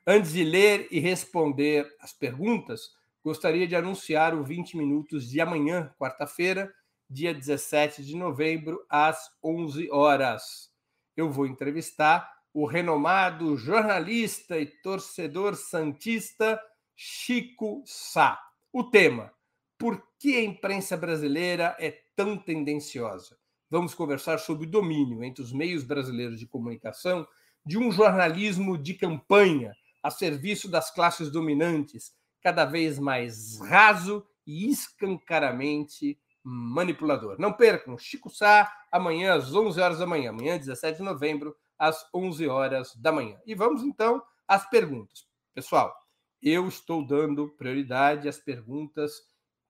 [0.05, 2.89] Antes de ler e responder as perguntas,
[3.23, 6.73] gostaria de anunciar o 20 minutos de amanhã, quarta-feira,
[7.07, 10.71] dia 17 de novembro, às 11 horas.
[11.15, 16.59] Eu vou entrevistar o renomado jornalista e torcedor santista
[16.95, 18.50] Chico Sá.
[18.73, 19.33] O tema:
[19.77, 23.37] Por que a imprensa brasileira é tão tendenciosa?
[23.69, 27.27] Vamos conversar sobre o domínio entre os meios brasileiros de comunicação
[27.65, 34.69] de um jornalismo de campanha a serviço das classes dominantes, cada vez mais raso e
[34.69, 37.35] escancaramente manipulador.
[37.37, 42.07] Não percam, Chico Sá, amanhã às 11 horas da manhã, amanhã, 17 de novembro, às
[42.13, 43.39] 11 horas da manhã.
[43.45, 45.25] E vamos então às perguntas.
[45.53, 45.93] Pessoal,
[46.41, 49.13] eu estou dando prioridade às perguntas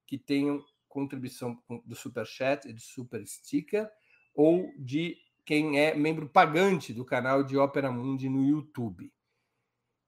[0.06, 3.88] que tenham contribuição do Super Chat e do Super Sticker
[4.34, 9.12] ou de quem é membro pagante do canal de Ópera Mundi no YouTube.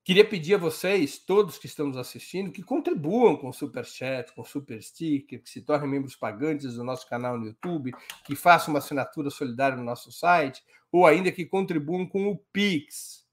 [0.04, 4.42] Queria pedir a vocês, todos que estamos assistindo, que contribuam com o Super Chat, com
[4.42, 7.90] o Super Sticker, que se tornem membros pagantes do nosso canal no YouTube,
[8.26, 10.62] que façam uma assinatura solidária no nosso site,
[10.92, 13.24] ou ainda que contribuam com o Pix.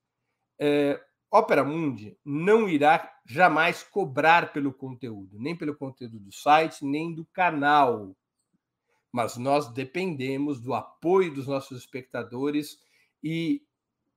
[0.58, 0.98] É,
[1.32, 7.26] Opera Mundi não irá jamais cobrar pelo conteúdo, nem pelo conteúdo do site, nem do
[7.28, 8.14] canal.
[9.10, 12.78] Mas nós dependemos do apoio dos nossos espectadores
[13.24, 13.64] e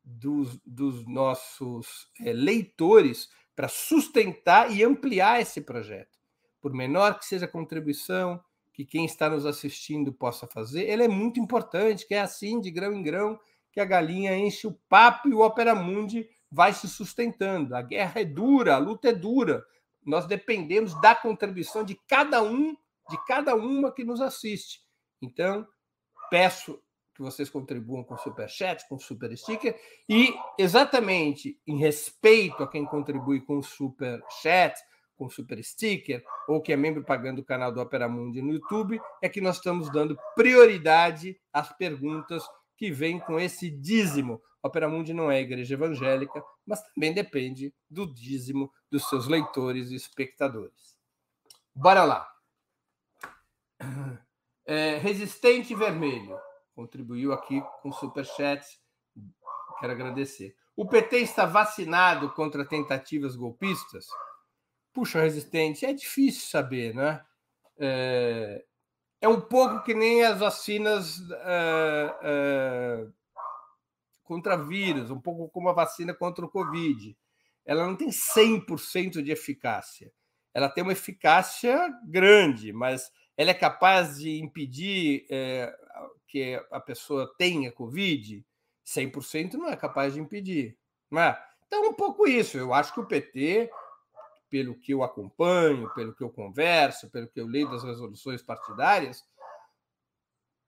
[0.03, 6.19] dos, dos nossos é, leitores para sustentar e ampliar esse projeto.
[6.61, 8.43] Por menor que seja a contribuição
[8.73, 12.73] que quem está nos assistindo possa fazer, ele é muito importante, que é assim, de
[12.73, 13.39] grão em grão,
[13.73, 17.75] que a galinha enche o papo e o Opera Mundi vai se sustentando.
[17.75, 19.65] A guerra é dura, a luta é dura.
[20.07, 22.77] Nós dependemos da contribuição de cada um,
[23.11, 24.81] de cada uma que nos assiste.
[25.21, 25.67] Então,
[26.31, 26.81] peço
[27.15, 29.79] que vocês contribuam com super chat, com super sticker
[30.09, 34.75] e exatamente em respeito a quem contribui com super chat,
[35.17, 39.01] com super sticker ou que é membro pagando o canal do Opera Mundi no YouTube,
[39.23, 42.45] é que nós estamos dando prioridade às perguntas
[42.77, 44.41] que vêm com esse dízimo.
[44.65, 49.95] Opera Mundi não é igreja evangélica, mas também depende do dízimo dos seus leitores e
[49.95, 50.99] espectadores.
[51.75, 52.29] Bora lá.
[54.67, 56.39] É, resistente vermelho.
[56.75, 58.65] contribuiu aqui com superchat.
[59.79, 60.57] Quero agradecer.
[60.75, 64.07] O PT está vacinado contra tentativas golpistas?
[64.91, 67.23] Puxa, resistente, é difícil saber, né?
[67.77, 68.65] É,
[69.21, 73.07] é um pouco que nem as vacinas é, é,
[74.25, 77.17] contra vírus, um pouco como a vacina contra o Covid.
[77.65, 80.13] Ela não tem 100% de eficácia.
[80.53, 85.75] Ela tem uma eficácia grande, mas ela é capaz de impedir é,
[86.29, 88.45] que a pessoa tenha Covid?
[88.87, 90.77] 100% não é capaz de impedir.
[91.11, 91.41] Não é?
[91.67, 92.57] Então, um pouco isso.
[92.59, 93.71] Eu acho que o PT,
[94.51, 99.25] pelo que eu acompanho, pelo que eu converso, pelo que eu leio das resoluções partidárias,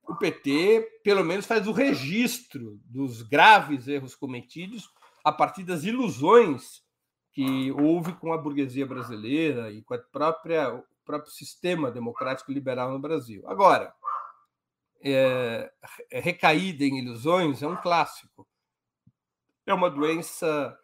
[0.09, 4.89] o PT, pelo menos, faz o registro dos graves erros cometidos
[5.25, 6.85] a partir das ilusões
[7.33, 12.93] que houve com a burguesia brasileira e com a própria, o próprio sistema democrático liberal
[12.93, 13.43] no Brasil.
[13.47, 13.93] Agora,
[15.03, 15.71] é,
[16.11, 18.47] recaída em ilusões é um clássico.
[19.67, 20.79] É uma doença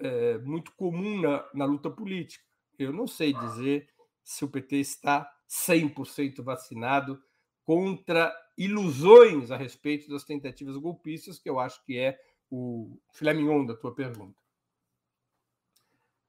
[0.00, 2.44] é, muito comum na, na luta política.
[2.78, 3.88] Eu não sei dizer
[4.24, 7.22] se o PT está 100% vacinado
[7.66, 13.66] contra ilusões a respeito das tentativas golpistas, que eu acho que é o filé mignon
[13.66, 14.40] da tua pergunta.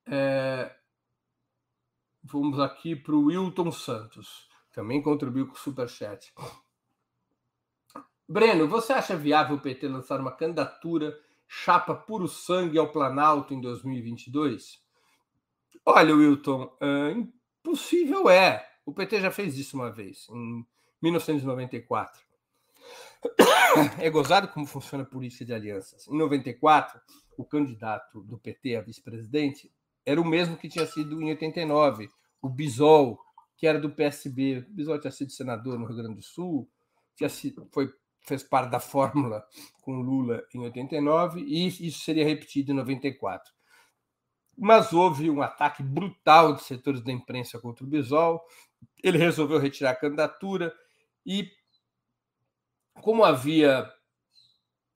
[0.08, 0.76] É...
[2.24, 6.34] Vamos aqui para o Wilton Santos, também contribuiu com o Superchat.
[8.28, 11.18] Breno, você acha viável o PT lançar uma candidatura
[11.48, 14.84] chapa puro sangue ao Planalto em 2022?
[15.86, 18.68] Olha, Wilton, é, impossível é.
[18.86, 20.66] O PT já fez isso uma vez, em
[21.02, 22.28] 1994.
[24.00, 26.08] É gozado como funciona a política de alianças.
[26.08, 27.00] Em 94,
[27.38, 29.72] o candidato do PT a vice-presidente
[30.06, 32.10] era o mesmo que tinha sido em 89,
[32.42, 33.20] o Bisol,
[33.58, 34.60] que era do PSB.
[34.60, 36.70] O Bisol tinha sido senador no Rio Grande do Sul,
[37.16, 39.46] tinha sido, foi, fez parte da fórmula
[39.82, 43.54] com Lula em 89, e isso seria repetido em 94.
[44.58, 48.42] Mas houve um ataque brutal de setores da imprensa contra o Bisol,
[49.04, 50.74] ele resolveu retirar a candidatura
[51.28, 51.52] e
[53.02, 53.92] como havia,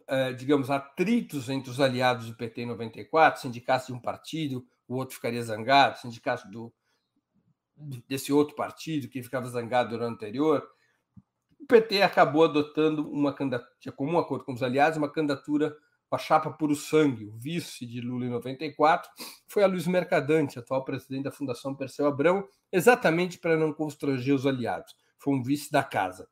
[0.07, 4.95] eh, digamos, atritos entre os aliados do PT em 94, sindicatos de um partido, o
[4.95, 6.73] outro ficaria zangado, sindicato do,
[8.07, 10.65] desse outro partido que ficava zangado no ano anterior,
[11.59, 15.75] o PT acabou adotando uma candidatura, comum acordo com os aliados, uma candidatura
[16.09, 19.09] com a chapa puro sangue, o vice de Lula em 94,
[19.47, 24.47] foi a Luiz Mercadante, atual presidente da Fundação Perseu Abrão, exatamente para não constranger os
[24.47, 24.93] aliados.
[25.21, 26.27] Foi um vice da casa.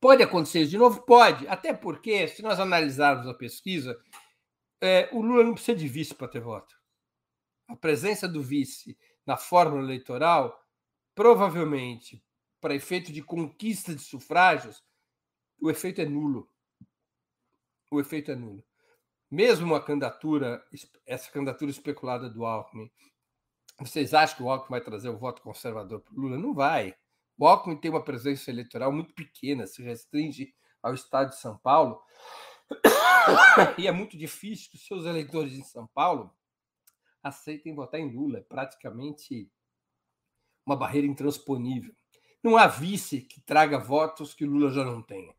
[0.00, 1.02] Pode acontecer isso de novo?
[1.02, 3.96] Pode, até porque, se nós analisarmos a pesquisa,
[4.80, 6.76] é, o Lula não precisa de vice para ter voto.
[7.68, 10.60] A presença do vice na fórmula eleitoral,
[11.14, 12.22] provavelmente,
[12.60, 14.84] para efeito de conquista de sufrágios,
[15.60, 16.50] o efeito é nulo.
[17.90, 18.64] O efeito é nulo.
[19.30, 20.64] Mesmo a candidatura,
[21.06, 22.90] essa candidatura especulada do Alckmin,
[23.78, 26.38] vocês acham que o Alckmin vai trazer o voto conservador para o Lula?
[26.38, 26.94] Não vai.
[27.38, 32.00] O Alckmin tem uma presença eleitoral muito pequena, se restringe ao estado de São Paulo.
[33.78, 36.32] E é muito difícil que os seus eleitores em São Paulo
[37.22, 38.38] aceitem votar em Lula.
[38.38, 39.50] É praticamente
[40.64, 41.94] uma barreira intransponível.
[42.42, 45.34] Não há vice que traga votos que Lula já não tenha.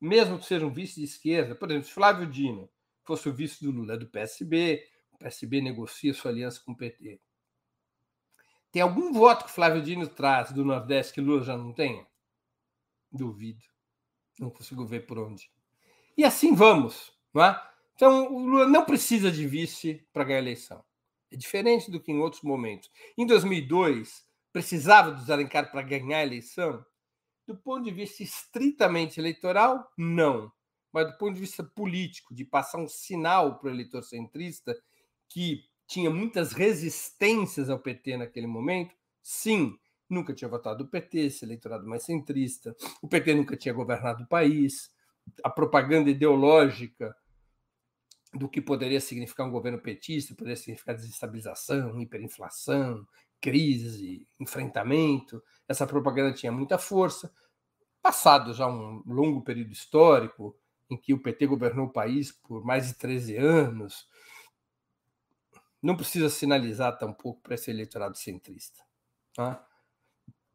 [0.00, 2.70] Mesmo que seja um vice de esquerda, por exemplo, se Flávio Dino
[3.02, 4.86] fosse o vice do Lula, é do PSB,
[5.18, 7.20] o PSB negocia sua aliança com o PT.
[8.70, 12.06] Tem algum voto que Flávio Dino traz do Nordeste que Lula já não tenha?
[13.10, 13.64] Duvido.
[14.38, 15.50] Não consigo ver por onde.
[16.16, 17.12] E assim vamos.
[17.34, 17.68] Não é?
[17.94, 20.84] Então, o Lula não precisa de vice para ganhar a eleição.
[21.30, 22.88] É diferente do que em outros momentos.
[23.16, 26.84] Em 2002, precisava do Alencar para ganhar a eleição?
[27.46, 30.52] Do ponto de vista estritamente eleitoral, não.
[30.92, 34.76] Mas do ponto de vista político, de passar um sinal para o eleitor centrista
[35.28, 39.76] que tinha muitas resistências ao PT naquele momento, sim.
[40.08, 42.74] Nunca tinha votado o PT, esse eleitorado mais centrista.
[43.02, 44.90] O PT nunca tinha governado o país
[45.44, 47.14] a propaganda ideológica
[48.34, 53.06] do que poderia significar um governo petista, poderia significar desestabilização, hiperinflação,
[53.40, 55.42] crise, enfrentamento.
[55.66, 57.32] Essa propaganda tinha muita força.
[58.02, 60.56] Passado já um longo período histórico
[60.90, 64.06] em que o PT governou o país por mais de 13 anos,
[65.82, 68.82] não precisa sinalizar tampouco para esse eleitorado centrista.
[69.34, 69.64] Tá?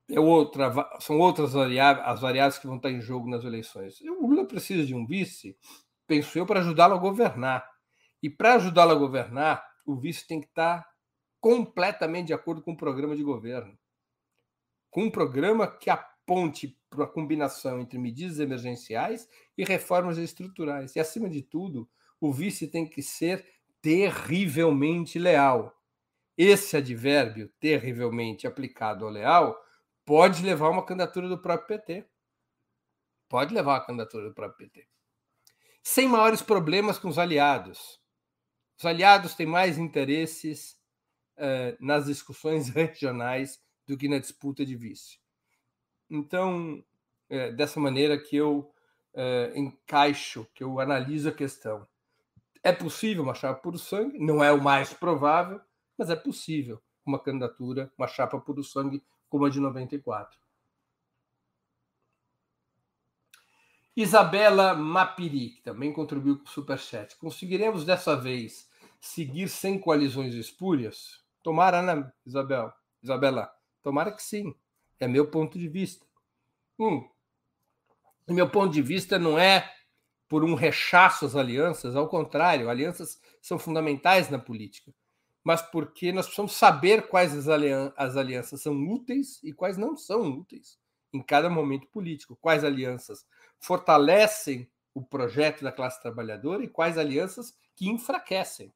[0.09, 3.99] é outra, são outras variáveis, as variáveis que vão estar em jogo nas eleições.
[4.01, 5.57] O Lula precisa de um vice,
[6.05, 7.67] penso eu, para ajudá-lo a governar.
[8.21, 10.85] E para ajudá-lo a governar, o vice tem que estar
[11.39, 13.77] completamente de acordo com o programa de governo.
[14.89, 15.89] Com um programa que
[16.25, 20.95] ponte para a combinação entre medidas emergenciais e reformas estruturais.
[20.95, 21.89] E, acima de tudo,
[22.21, 23.45] o vice tem que ser
[23.83, 25.77] terrivelmente leal.
[26.37, 29.61] Esse advérbio, terrivelmente aplicado ao leal,
[30.05, 32.07] pode levar uma candidatura do próprio PT.
[33.27, 34.87] Pode levar a candidatura do próprio PT.
[35.83, 38.01] Sem maiores problemas com os aliados.
[38.79, 40.79] Os aliados têm mais interesses
[41.37, 45.19] uh, nas discussões regionais do que na disputa de vice.
[46.09, 46.83] Então,
[47.29, 48.73] é dessa maneira que eu
[49.13, 51.87] é, encaixo, que eu analiso a questão.
[52.63, 55.59] É possível uma chapa puro sangue, não é o mais provável,
[55.97, 60.39] mas é possível uma candidatura, uma chapa puro sangue como a de 94.
[63.95, 67.15] Isabela Mapiri, que também contribuiu com o Superchat.
[67.17, 68.67] Conseguiremos dessa vez
[68.99, 71.21] seguir sem coalizões espúrias?
[71.43, 72.73] Tomara, né, Isabel?
[73.03, 73.53] Isabela,
[73.83, 74.55] tomara que sim.
[74.99, 76.05] É meu ponto de vista.
[76.79, 77.07] Hum.
[78.27, 79.72] meu ponto de vista não é
[80.33, 84.91] por um rechaço às alianças, ao contrário, alianças são fundamentais na política,
[85.43, 89.95] mas porque nós precisamos saber quais as, alian as alianças são úteis e quais não
[89.95, 90.79] são úteis
[91.13, 93.27] em cada momento político, quais alianças
[93.59, 98.73] fortalecem o projeto da classe trabalhadora e quais alianças que enfraquecem.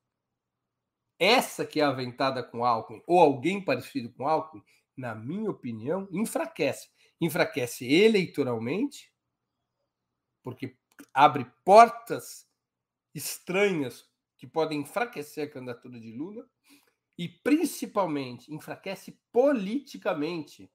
[1.17, 4.61] Essa que é aventada com Alckmin, ou alguém parecido com Alckmin,
[4.95, 6.87] na minha opinião, enfraquece.
[7.19, 9.11] Enfraquece eleitoralmente,
[10.43, 10.77] porque
[11.13, 12.47] abre portas
[13.13, 14.05] estranhas
[14.37, 16.47] que podem enfraquecer a candidatura de Lula,
[17.17, 20.71] e principalmente enfraquece politicamente.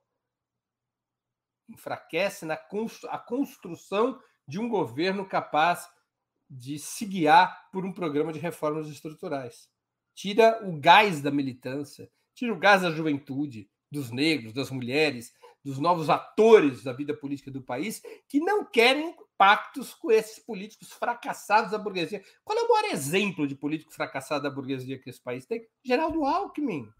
[1.68, 5.89] Enfraquece na constru a construção de um governo capaz
[6.51, 9.70] de se guiar por um programa de reformas estruturais.
[10.14, 15.33] Tira o gás da militância, tira o gás da juventude, dos negros, das mulheres,
[15.64, 20.93] dos novos atores da vida política do país, que não querem pactos com esses políticos
[20.93, 22.24] fracassados da burguesia.
[22.45, 25.68] Qual é o maior exemplo de político fracassado da burguesia que esse país tem?
[25.85, 26.93] Geraldo Alckmin.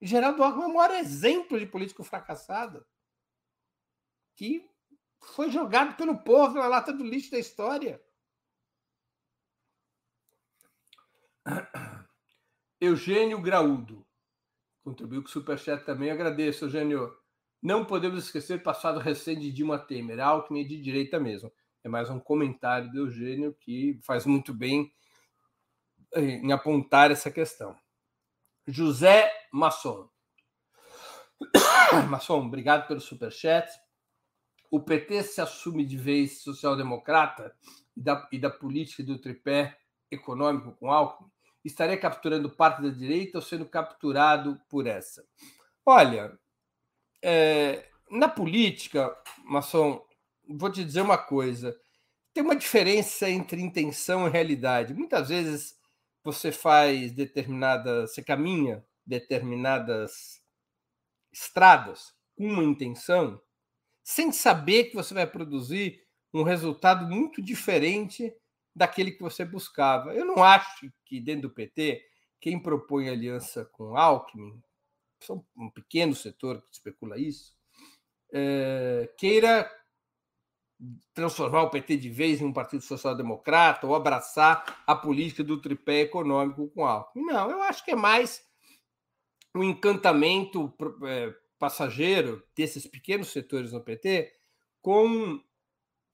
[0.00, 2.86] Geraldo Alckmin é o maior exemplo de político fracassado
[4.34, 4.68] que
[5.20, 8.02] foi jogado pelo povo na lata do lixo da história.
[12.80, 14.06] Eugênio Graúdo
[14.84, 16.10] contribuiu com o Superchat também.
[16.10, 17.16] Agradeço, Eugênio.
[17.66, 21.52] Não podemos esquecer o passado recente de Dilma Temer, Alckmin é de direita mesmo.
[21.82, 24.94] É mais um comentário do Eugênio que faz muito bem
[26.14, 27.76] eh, em apontar essa questão.
[28.68, 30.08] José Masson.
[32.08, 33.68] Masson, obrigado pelo superchat.
[34.70, 37.52] O PT se assume de vez social-democrata
[37.96, 39.76] e da, e da política do tripé
[40.08, 41.28] econômico com Alckmin?
[41.64, 45.26] estaria capturando parte da direita ou sendo capturado por essa?
[45.84, 46.38] Olha,
[47.28, 49.12] é, na política,
[49.44, 50.00] Maçom,
[50.48, 51.76] vou te dizer uma coisa:
[52.32, 54.94] tem uma diferença entre intenção e realidade.
[54.94, 55.76] Muitas vezes
[56.22, 60.40] você faz determinadas, você caminha determinadas
[61.32, 63.40] estradas com uma intenção,
[64.04, 66.00] sem saber que você vai produzir
[66.32, 68.32] um resultado muito diferente
[68.74, 70.14] daquele que você buscava.
[70.14, 72.04] Eu não acho que dentro do PT,
[72.40, 74.62] quem propõe aliança com Alckmin,
[75.56, 77.54] um pequeno setor que especula isso,
[78.32, 79.70] é, queira
[81.14, 86.02] transformar o PT de vez em um partido social-democrata ou abraçar a política do tripé
[86.02, 87.24] econômico com Alckmin.
[87.24, 88.44] Não, eu acho que é mais
[89.54, 90.72] um encantamento
[91.04, 94.30] é, passageiro desses pequenos setores no PT
[94.82, 95.40] com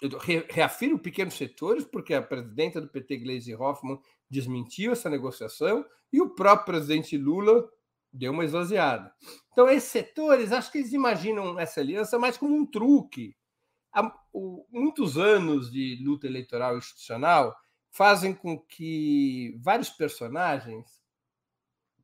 [0.00, 0.18] eu
[0.50, 6.30] reafirmo pequenos setores, porque a presidenta do PT, Gleisi Hoffmann, desmentiu essa negociação e o
[6.30, 7.68] próprio presidente Lula
[8.12, 9.14] deu uma esvaziada.
[9.52, 13.36] Então, esses setores, acho que eles imaginam essa aliança mais como um truque.
[13.92, 14.12] Há
[14.70, 17.54] muitos anos de luta eleitoral institucional
[17.90, 21.02] fazem com que vários personagens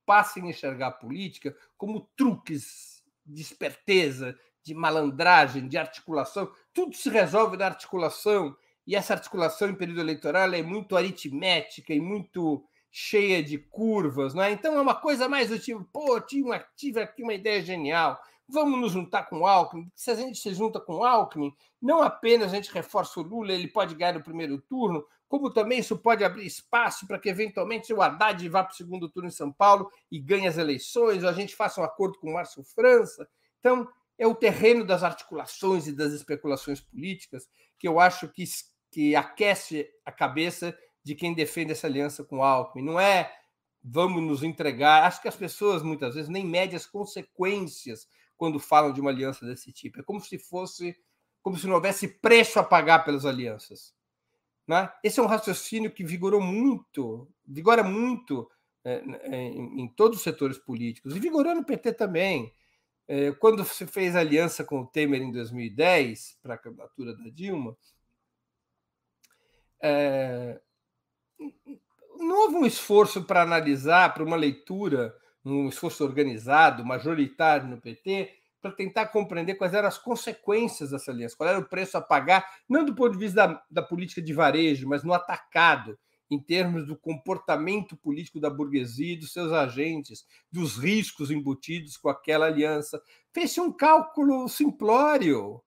[0.04, 7.08] passem a enxergar a política como truques de esperteza, de malandragem, de articulação, tudo se
[7.08, 8.56] resolve na articulação,
[8.86, 14.42] e essa articulação em período eleitoral é muito aritmética e muito cheia de curvas, não
[14.42, 14.50] é?
[14.50, 18.18] Então é uma coisa mais do tipo, pô, tive, tive aqui uma ideia genial,
[18.48, 19.90] vamos nos juntar com o Alckmin.
[19.94, 23.52] Se a gente se junta com o Alckmin, não apenas a gente reforça o Lula,
[23.52, 27.92] ele pode ganhar no primeiro turno, como também isso pode abrir espaço para que eventualmente
[27.92, 31.28] o Haddad vá para o segundo turno em São Paulo e ganhe as eleições, ou
[31.28, 33.28] a gente faça um acordo com o Márcio França.
[33.60, 33.86] Então,
[34.16, 38.44] é o terreno das articulações e das especulações políticas que eu acho que,
[38.90, 40.76] que aquece a cabeça
[41.08, 42.84] de quem defende essa aliança com o Alckmin.
[42.84, 43.32] Não é
[43.82, 45.04] vamos nos entregar.
[45.04, 48.06] Acho que as pessoas muitas vezes nem medem as consequências
[48.36, 50.00] quando falam de uma aliança desse tipo.
[50.00, 50.94] É como se fosse,
[51.40, 53.94] como se não houvesse preço a pagar pelas alianças.
[54.66, 54.92] Né?
[55.02, 58.50] Esse é um raciocínio que vigorou muito, vigora muito
[58.84, 62.54] é, em, em, todos os setores políticos, e vigorou no PT também.
[63.06, 67.74] É, quando se fez aliança com o Temer em 2010, para a candidatura da Dilma,
[69.80, 70.60] é,
[72.18, 75.14] não houve um esforço para analisar, para uma leitura,
[75.44, 78.30] um esforço organizado, majoritário no PT,
[78.60, 82.44] para tentar compreender quais eram as consequências dessa aliança, qual era o preço a pagar,
[82.68, 85.96] não do ponto de vista da, da política de varejo, mas no atacado,
[86.30, 92.08] em termos do comportamento político da burguesia e dos seus agentes, dos riscos embutidos com
[92.08, 93.00] aquela aliança.
[93.32, 95.62] Fez-se um cálculo simplório,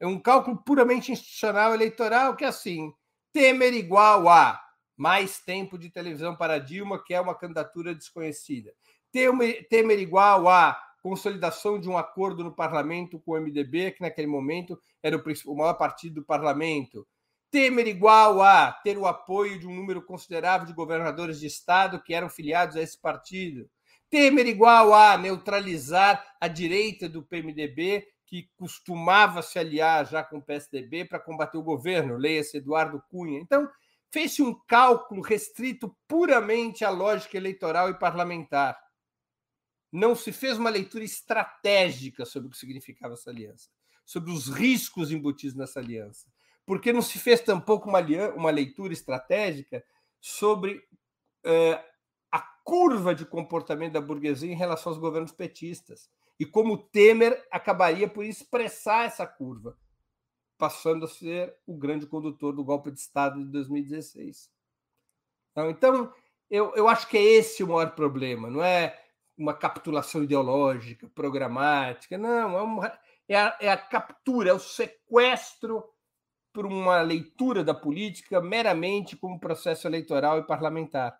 [0.00, 2.92] é um cálculo puramente institucional eleitoral, que é assim:
[3.32, 4.60] Temer igual a
[5.00, 8.70] mais tempo de televisão para Dilma, que é uma candidatura desconhecida.
[9.10, 14.26] Temer, Temer igual a consolidação de um acordo no parlamento com o MDB, que naquele
[14.26, 17.08] momento era o, o maior partido do parlamento.
[17.50, 22.12] Temer igual a ter o apoio de um número considerável de governadores de estado que
[22.12, 23.70] eram filiados a esse partido.
[24.10, 30.42] Temer igual a neutralizar a direita do PMDB, que costumava se aliar já com o
[30.42, 33.40] PSDB para combater o governo, leia-se Eduardo Cunha.
[33.40, 33.66] Então,
[34.10, 38.78] fez-se um cálculo restrito puramente à lógica eleitoral e parlamentar.
[39.92, 43.68] Não se fez uma leitura estratégica sobre o que significava essa aliança,
[44.04, 46.26] sobre os riscos embutidos nessa aliança,
[46.66, 48.00] porque não se fez tampouco uma,
[48.36, 49.84] uma leitura estratégica
[50.20, 50.82] sobre
[51.44, 51.84] eh,
[52.30, 56.08] a curva de comportamento da burguesia em relação aos governos petistas
[56.38, 59.76] e como Temer acabaria por expressar essa curva,
[60.60, 64.50] passando a ser o grande condutor do golpe de Estado de 2016.
[65.50, 66.14] Então, então
[66.50, 69.02] eu, eu acho que é esse o maior problema, não é
[69.38, 72.18] uma capitulação ideológica, programática.
[72.18, 75.82] Não, é, uma, é, a, é a captura, é o sequestro
[76.52, 81.18] por uma leitura da política meramente como processo eleitoral e parlamentar.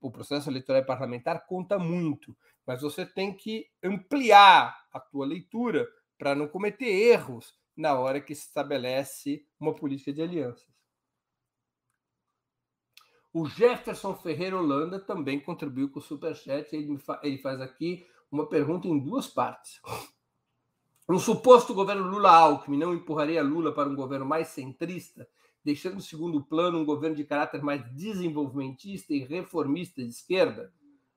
[0.00, 5.88] O processo eleitoral e parlamentar conta muito, mas você tem que ampliar a tua leitura
[6.16, 10.72] para não cometer erros na hora que se estabelece uma política de alianças.
[13.32, 16.74] O Jefferson Ferreira Holanda também contribuiu com o Superchat.
[16.74, 19.80] Ele, ele faz aqui uma pergunta em duas partes.
[21.08, 25.28] Um suposto governo Lula-Alckmin não empurraria Lula para um governo mais centrista,
[25.64, 30.72] deixando em segundo plano um governo de caráter mais desenvolvimentista e reformista de esquerda?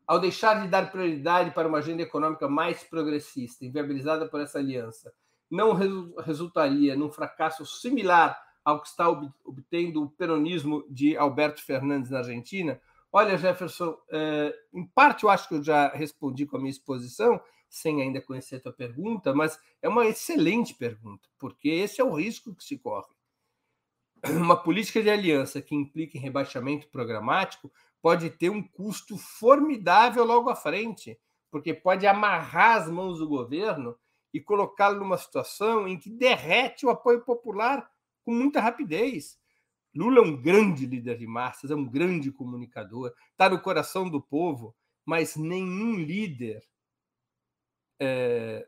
[0.07, 5.13] Ao deixar de dar prioridade para uma agenda econômica mais progressista, inviabilizada por essa aliança,
[5.49, 5.73] não
[6.17, 12.81] resultaria num fracasso similar ao que está obtendo o peronismo de Alberto Fernandes na Argentina?
[13.11, 17.39] Olha, Jefferson, é, em parte eu acho que eu já respondi com a minha exposição,
[17.69, 22.13] sem ainda conhecer a tua pergunta, mas é uma excelente pergunta, porque esse é o
[22.13, 23.13] risco que se corre.
[24.27, 27.71] Uma política de aliança que implica em rebaixamento programático
[28.01, 31.19] pode ter um custo formidável logo à frente,
[31.51, 33.95] porque pode amarrar as mãos do governo
[34.35, 37.89] e colocá-lo numa situação em que derrete o apoio popular
[38.21, 39.39] com muita rapidez.
[39.95, 44.21] Lula é um grande líder de massas, é um grande comunicador, está no coração do
[44.21, 44.75] povo,
[45.05, 46.61] mas nenhum líder
[47.97, 48.67] é,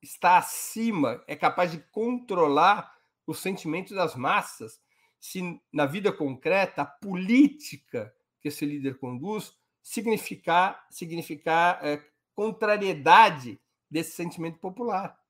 [0.00, 2.96] está acima, é capaz de controlar
[3.26, 4.80] os sentimentos das massas,
[5.18, 12.00] se na vida concreta a política que esse líder conduz significar, significar é,
[12.36, 13.60] contrariedade
[13.92, 15.20] desse sentimento popular.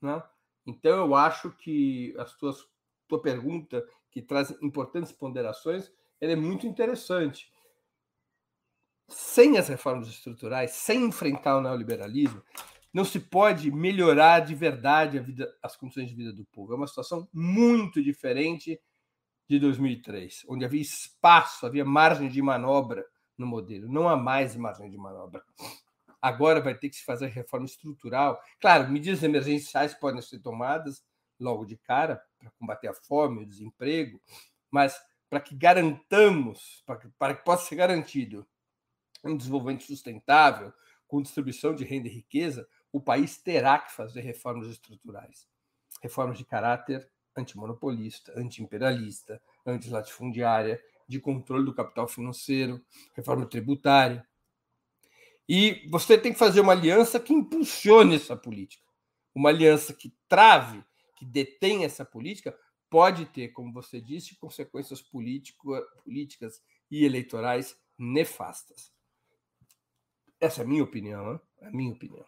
[0.00, 0.22] Né?
[0.66, 2.66] Então, eu acho que tuas
[3.06, 7.52] tua pergunta, que traz importantes ponderações, ela é muito interessante.
[9.06, 12.42] Sem as reformas estruturais, sem enfrentar o neoliberalismo,
[12.90, 16.72] não se pode melhorar de verdade a vida, as condições de vida do povo.
[16.72, 18.80] É uma situação muito diferente
[19.46, 23.04] de 2003, onde havia espaço, havia margem de manobra
[23.36, 23.92] no modelo.
[23.92, 25.44] Não há mais margem de manobra.
[26.24, 28.40] Agora vai ter que se fazer reforma estrutural.
[28.58, 31.04] Claro, medidas emergenciais podem ser tomadas
[31.38, 34.18] logo de cara, para combater a fome, o desemprego,
[34.70, 34.98] mas
[35.28, 38.46] para que garantamos, para que, para que possa ser garantido
[39.22, 40.72] um desenvolvimento sustentável,
[41.06, 45.46] com distribuição de renda e riqueza, o país terá que fazer reformas estruturais.
[46.00, 47.06] Reformas de caráter
[47.36, 54.26] antimonopolista, antiimperialista, antilatifundiária, de controle do capital financeiro, reforma tributária.
[55.48, 58.84] E você tem que fazer uma aliança que impulsione essa política,
[59.34, 60.82] uma aliança que trave
[61.16, 62.56] que detém essa política
[62.90, 65.74] pode ter, como você disse, consequências político,
[66.04, 68.92] políticas e eleitorais nefastas.
[70.40, 71.40] Essa é a minha opinião, hein?
[71.60, 72.24] é a minha opinião.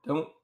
[0.00, 0.34] Então,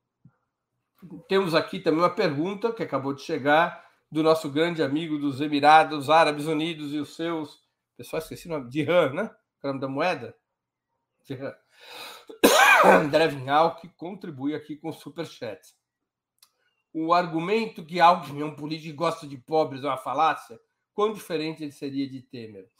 [1.28, 6.08] temos aqui também uma pergunta que acabou de chegar do nosso grande amigo dos Emirados
[6.08, 7.62] Árabes Unidos e os seus.
[7.96, 8.70] Pessoal, esqueci o nome.
[8.70, 9.34] Dirham, né?
[9.62, 10.36] O nome da moeda?
[11.26, 11.54] Dirham.
[12.84, 15.74] André Vinhal, que contribui aqui com o Superchat.
[16.92, 20.58] O argumento que Alckmin é um político que gosta de pobres é uma falácia,
[20.94, 22.70] quão diferente ele seria de Temer?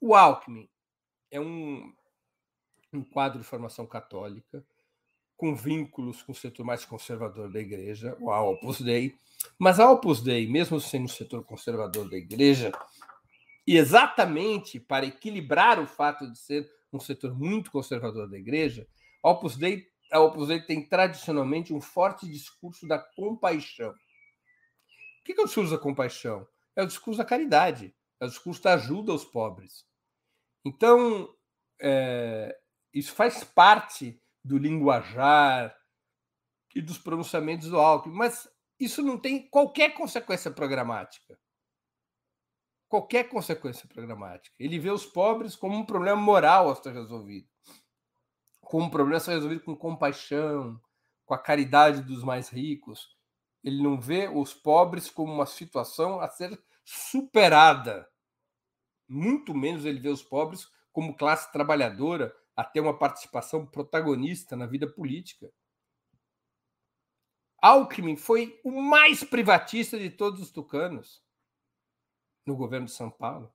[0.00, 0.68] O Alckmin
[1.30, 1.94] é um,
[2.92, 4.66] um quadro de formação católica,
[5.36, 9.14] com vínculos com o setor mais conservador da igreja, o Opus Dei,
[9.58, 12.72] mas a Opus Dei, mesmo sendo um setor conservador da igreja,
[13.66, 18.86] e exatamente para equilibrar o fato de ser um setor muito conservador da igreja,
[19.22, 23.90] a Opus Dei, a Opus Dei tem tradicionalmente um forte discurso da compaixão.
[23.90, 26.46] O que é o discurso da compaixão?
[26.74, 29.84] É o discurso da caridade, é o discurso da ajuda aos pobres.
[30.64, 31.34] Então,
[31.80, 32.56] é,
[32.92, 35.76] isso faz parte do linguajar
[36.74, 41.38] e dos pronunciamentos do Alckmin, mas isso não tem qualquer consequência programática.
[42.88, 44.54] Qualquer consequência programática.
[44.60, 47.48] Ele vê os pobres como um problema moral a ser resolvido.
[48.60, 50.80] Como um problema a ser resolvido com compaixão,
[51.24, 53.16] com a caridade dos mais ricos.
[53.62, 58.08] Ele não vê os pobres como uma situação a ser superada.
[59.08, 64.66] Muito menos ele vê os pobres como classe trabalhadora a ter uma participação protagonista na
[64.66, 65.52] vida política.
[67.60, 71.25] Alckmin foi o mais privatista de todos os tucanos
[72.46, 73.52] no governo de São Paulo.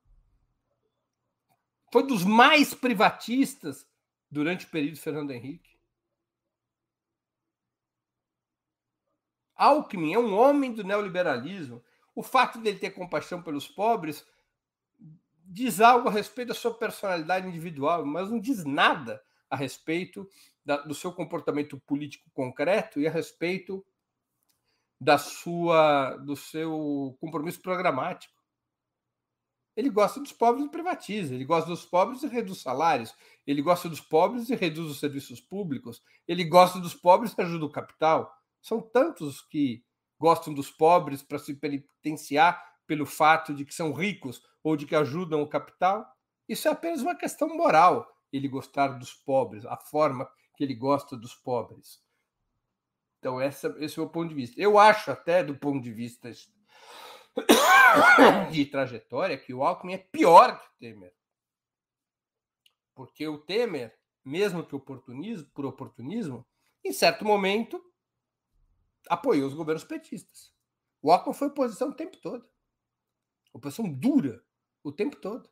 [1.92, 3.88] Foi dos mais privatistas
[4.30, 5.72] durante o período Fernando Henrique.
[9.56, 11.84] Alckmin é um homem do neoliberalismo.
[12.16, 14.26] O fato dele ter compaixão pelos pobres
[15.46, 20.28] diz algo a respeito da sua personalidade individual, mas não diz nada a respeito
[20.64, 23.86] da, do seu comportamento político concreto e a respeito
[25.00, 28.41] da sua do seu compromisso programático.
[29.76, 33.16] Ele gosta dos pobres e privatiza, ele gosta dos pobres e reduz salários,
[33.48, 37.66] ele gosta dos pobres e reduz os serviços públicos, ele gosta dos pobres e ajuda
[37.66, 38.36] o capital.
[38.62, 39.84] São tantos que
[40.20, 44.96] gostam dos pobres para se penitenciar pelo fato de que são ricos ou de que
[44.96, 46.06] ajudam o capital.
[46.48, 51.16] Isso é apenas uma questão moral, ele gostar dos pobres, a forma que ele gosta
[51.16, 52.04] dos pobres.
[53.20, 54.60] Então, essa, esse é o ponto de vista.
[54.60, 56.30] Eu acho até, do ponto de vista
[58.52, 61.16] de trajetória, que o Alckmin é pior que o Temer.
[62.94, 66.46] Porque o Temer, mesmo que oportunismo, por oportunismo,
[66.84, 67.84] em certo momento,
[69.10, 70.54] apoiou os governos petistas.
[71.02, 72.48] O Alckmin foi oposição o tempo todo.
[73.54, 74.44] Oposição dura
[74.84, 75.50] o tempo todo.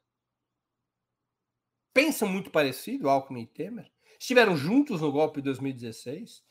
[1.94, 3.92] Pensam muito parecido, Alckmin e Temer.
[4.20, 6.44] Estiveram juntos no golpe de 2016.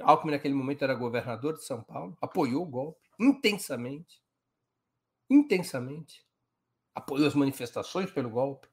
[0.00, 4.22] Alckmin, naquele momento, era governador de São Paulo, apoiou o golpe intensamente.
[5.32, 6.22] Intensamente.
[6.94, 8.68] Apoiou as manifestações pelo golpe.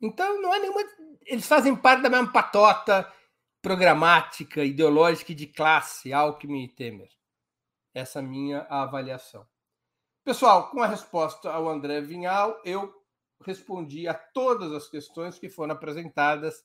[0.00, 0.80] Então, não é nenhuma.
[1.24, 3.10] Eles fazem parte da mesma patota
[3.62, 7.10] programática, ideológica e de classe, Alckmin e Temer.
[7.94, 9.46] Essa é a minha avaliação.
[10.24, 12.92] Pessoal, com a resposta ao André Vinhal, eu
[13.40, 16.64] respondi a todas as questões que foram apresentadas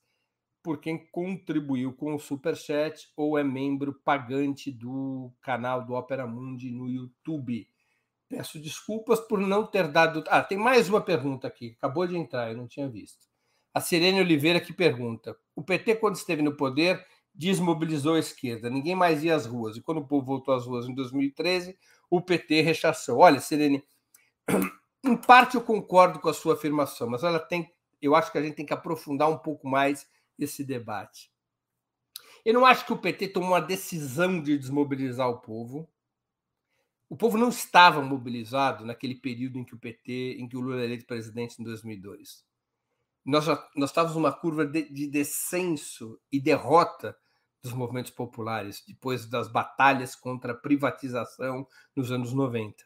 [0.67, 6.69] por quem contribuiu com o Superchat ou é membro pagante do canal do Opera Mundi
[6.69, 7.65] no YouTube.
[8.27, 10.25] Peço desculpas por não ter dado.
[10.27, 13.25] Ah, tem mais uma pergunta aqui, acabou de entrar, eu não tinha visto.
[13.73, 17.01] A Sirene Oliveira que pergunta: o PT, quando esteve no poder,
[17.33, 19.77] desmobilizou a esquerda, ninguém mais ia às ruas.
[19.77, 21.77] E quando o povo voltou às ruas em 2013,
[22.09, 23.19] o PT rechaçou.
[23.19, 23.81] Olha, Sirene,
[25.01, 28.41] em parte eu concordo com a sua afirmação, mas ela tem, eu acho que a
[28.41, 30.05] gente tem que aprofundar um pouco mais
[30.37, 31.31] esse debate.
[32.45, 35.89] Eu não acho que o PT tomou a decisão de desmobilizar o povo.
[37.09, 40.75] O povo não estava mobilizado naquele período em que o PT, em que o Lula
[40.75, 42.45] era eleito presidente em 2002.
[43.25, 47.17] Nós, já, nós estávamos numa curva de, de descenso e derrota
[47.61, 52.83] dos movimentos populares depois das batalhas contra a privatização nos anos 90.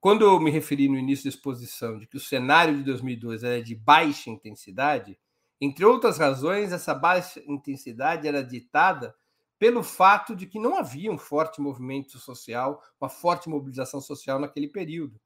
[0.00, 3.62] Quando eu me referi no início da exposição de que o cenário de 2002 era
[3.62, 5.18] de baixa intensidade,
[5.60, 9.14] entre outras razões, essa baixa intensidade era ditada
[9.58, 14.68] pelo fato de que não havia um forte movimento social, uma forte mobilização social naquele
[14.68, 15.20] período.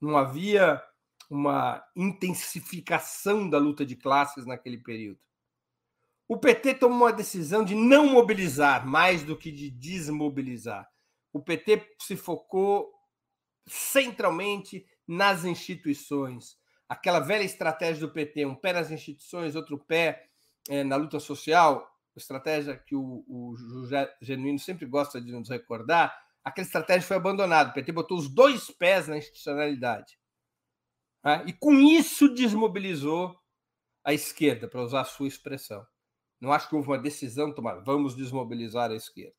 [0.00, 0.82] Não havia
[1.28, 5.20] uma intensificação da luta de classes naquele período.
[6.26, 10.88] O PT tomou a decisão de não mobilizar mais do que de desmobilizar.
[11.32, 12.92] O PT se focou
[13.66, 16.58] centralmente nas instituições.
[16.88, 20.28] Aquela velha estratégia do PT, um pé nas instituições, outro pé
[20.68, 21.86] é, na luta social,
[22.18, 26.14] estratégia que o, o José Genuíno sempre gosta de nos recordar,
[26.44, 27.70] aquela estratégia foi abandonada.
[27.70, 30.18] O PT botou os dois pés na institucionalidade.
[31.24, 31.44] Né?
[31.46, 33.34] E com isso desmobilizou
[34.04, 35.86] a esquerda, para usar a sua expressão.
[36.40, 39.34] Não acho que houve uma decisão tomada, vamos desmobilizar a esquerda.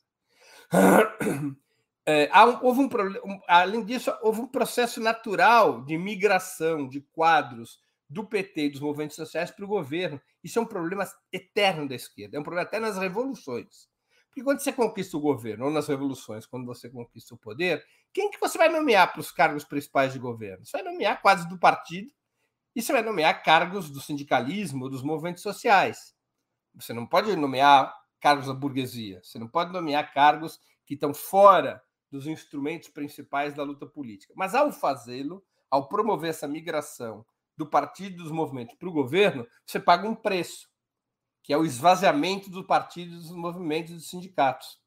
[2.12, 2.90] É, um, houve um,
[3.24, 7.80] um, além disso, houve um processo natural de migração de quadros
[8.10, 10.20] do PT e dos movimentos sociais para o governo.
[10.44, 13.88] Isso é um problema eterno da esquerda, é um problema até nas revoluções.
[14.28, 18.32] Porque quando você conquista o governo, ou nas revoluções, quando você conquista o poder, quem
[18.32, 20.66] que você vai nomear para os cargos principais de governo?
[20.66, 22.12] Você vai nomear quase do partido
[22.76, 26.16] e você vai nomear cargos do sindicalismo, dos movimentos sociais.
[26.74, 31.80] Você não pode nomear cargos da burguesia, você não pode nomear cargos que estão fora
[32.12, 34.34] dos instrumentos principais da luta política.
[34.36, 39.80] Mas ao fazê-lo, ao promover essa migração do partido dos movimentos para o governo, você
[39.80, 40.70] paga um preço,
[41.44, 44.80] que é o esvaziamento do partido dos movimentos dos sindicatos.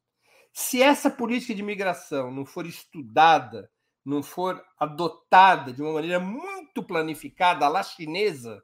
[0.51, 3.71] Se essa política de migração não for estudada,
[4.05, 8.63] não for adotada de uma maneira muito planificada, a la chinesa,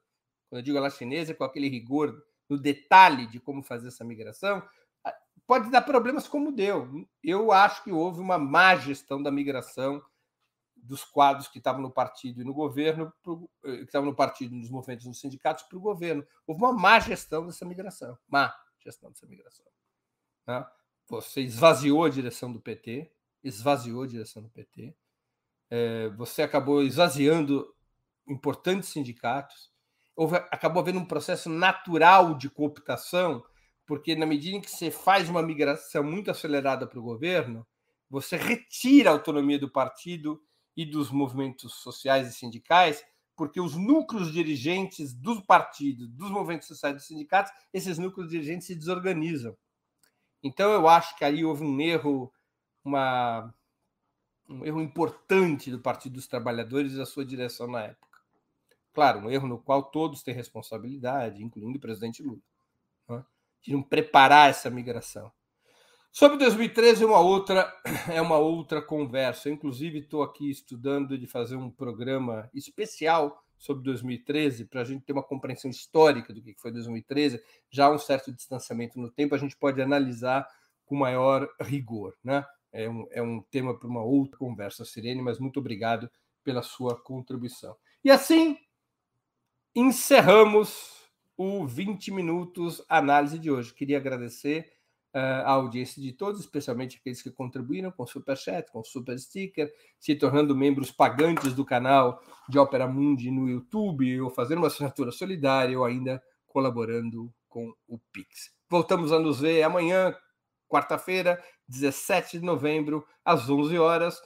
[0.49, 2.16] quando eu digo a la chinesa, com aquele rigor
[2.49, 4.62] no detalhe de como fazer essa migração,
[5.50, 7.08] pode dar problemas como deu.
[7.24, 10.00] Eu acho que houve uma má gestão da migração
[10.76, 13.12] dos quadros que estavam no partido e no governo,
[13.66, 16.24] eh, que estavam no partido, nos movimentos, nos sindicatos, para o governo.
[16.45, 18.16] Houve uma má gestão dessa migração.
[18.28, 19.66] Má gestão dessa migração.
[20.45, 20.64] Né?
[21.08, 23.12] Você esvaziou a direção do PT,
[23.43, 24.95] esvaziou a direção do PT,
[25.72, 27.76] é, você acabou esvaziando
[28.28, 29.74] importantes sindicatos,
[30.16, 33.43] houve, acabou havendo um processo natural de cooptação
[33.89, 37.65] porque na medida em que você faz uma migração muito acelerada para o governo,
[38.07, 40.39] você retira a autonomia do partido
[40.77, 43.03] e dos movimentos sociais e sindicais,
[43.35, 48.67] porque os núcleos dirigentes dos partidos, dos movimentos sociais e dos sindicatos, esses núcleos dirigentes
[48.67, 49.57] se desorganizam.
[50.43, 52.31] Então eu acho que aí houve um erro,
[52.85, 53.51] uma,
[54.47, 58.19] um erro importante do Partido dos Trabalhadores e da sua direção na época.
[58.93, 62.49] Claro, um erro no qual todos têm responsabilidade, incluindo o presidente Lula.
[63.62, 65.32] De não preparar essa migração.
[66.12, 67.72] Sobre 2013 é uma outra
[68.12, 69.47] é uma outra conversa.
[69.47, 75.03] Eu, inclusive estou aqui estudando de fazer um programa especial sobre 2013 para a gente
[75.03, 77.41] ter uma compreensão histórica do que foi 2013.
[77.70, 80.47] Já um certo distanciamento no tempo, a gente pode analisar
[80.86, 82.43] com maior rigor, né?
[82.72, 86.10] É um, é um tema para uma outra conversa, Sirene, mas muito obrigado
[86.43, 87.76] pela sua contribuição.
[88.03, 88.57] E assim
[89.76, 90.99] encerramos
[91.39, 93.73] o 20 minutos análise de hoje.
[93.73, 94.69] Queria agradecer
[95.15, 99.71] uh, a audiência de todos, especialmente aqueles que contribuíram com super chat, com super sticker,
[99.97, 105.13] se tornando membros pagantes do canal de Opera Mundi no YouTube, ou fazendo uma assinatura
[105.13, 108.51] solidária, ou ainda colaborando com o Pix.
[108.69, 110.13] Voltamos a nos ver amanhã,
[110.67, 114.21] quarta-feira, 17 de novembro, às 11 horas,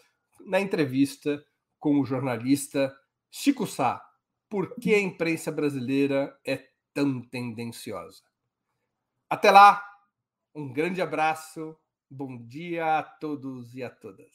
[0.48, 1.46] na entrevista
[1.78, 2.92] com o jornalista
[3.30, 4.02] Chico Sá.
[4.50, 8.22] Por que a imprensa brasileira é tão tendenciosa.
[9.30, 9.84] Até lá,
[10.54, 11.76] um grande abraço,
[12.10, 14.32] bom dia a todos e a todas.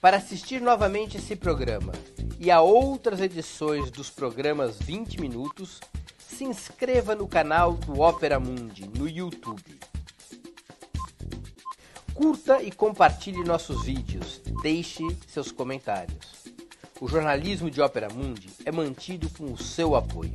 [0.00, 1.92] Para assistir novamente esse programa
[2.38, 5.80] e a outras edições dos programas 20 Minutos,
[6.18, 9.78] se inscreva no canal do Opera Mundi no YouTube.
[12.14, 16.40] Curta e compartilhe nossos vídeos, deixe seus comentários.
[17.00, 20.34] O jornalismo de Ópera Mundi é mantido com o seu apoio.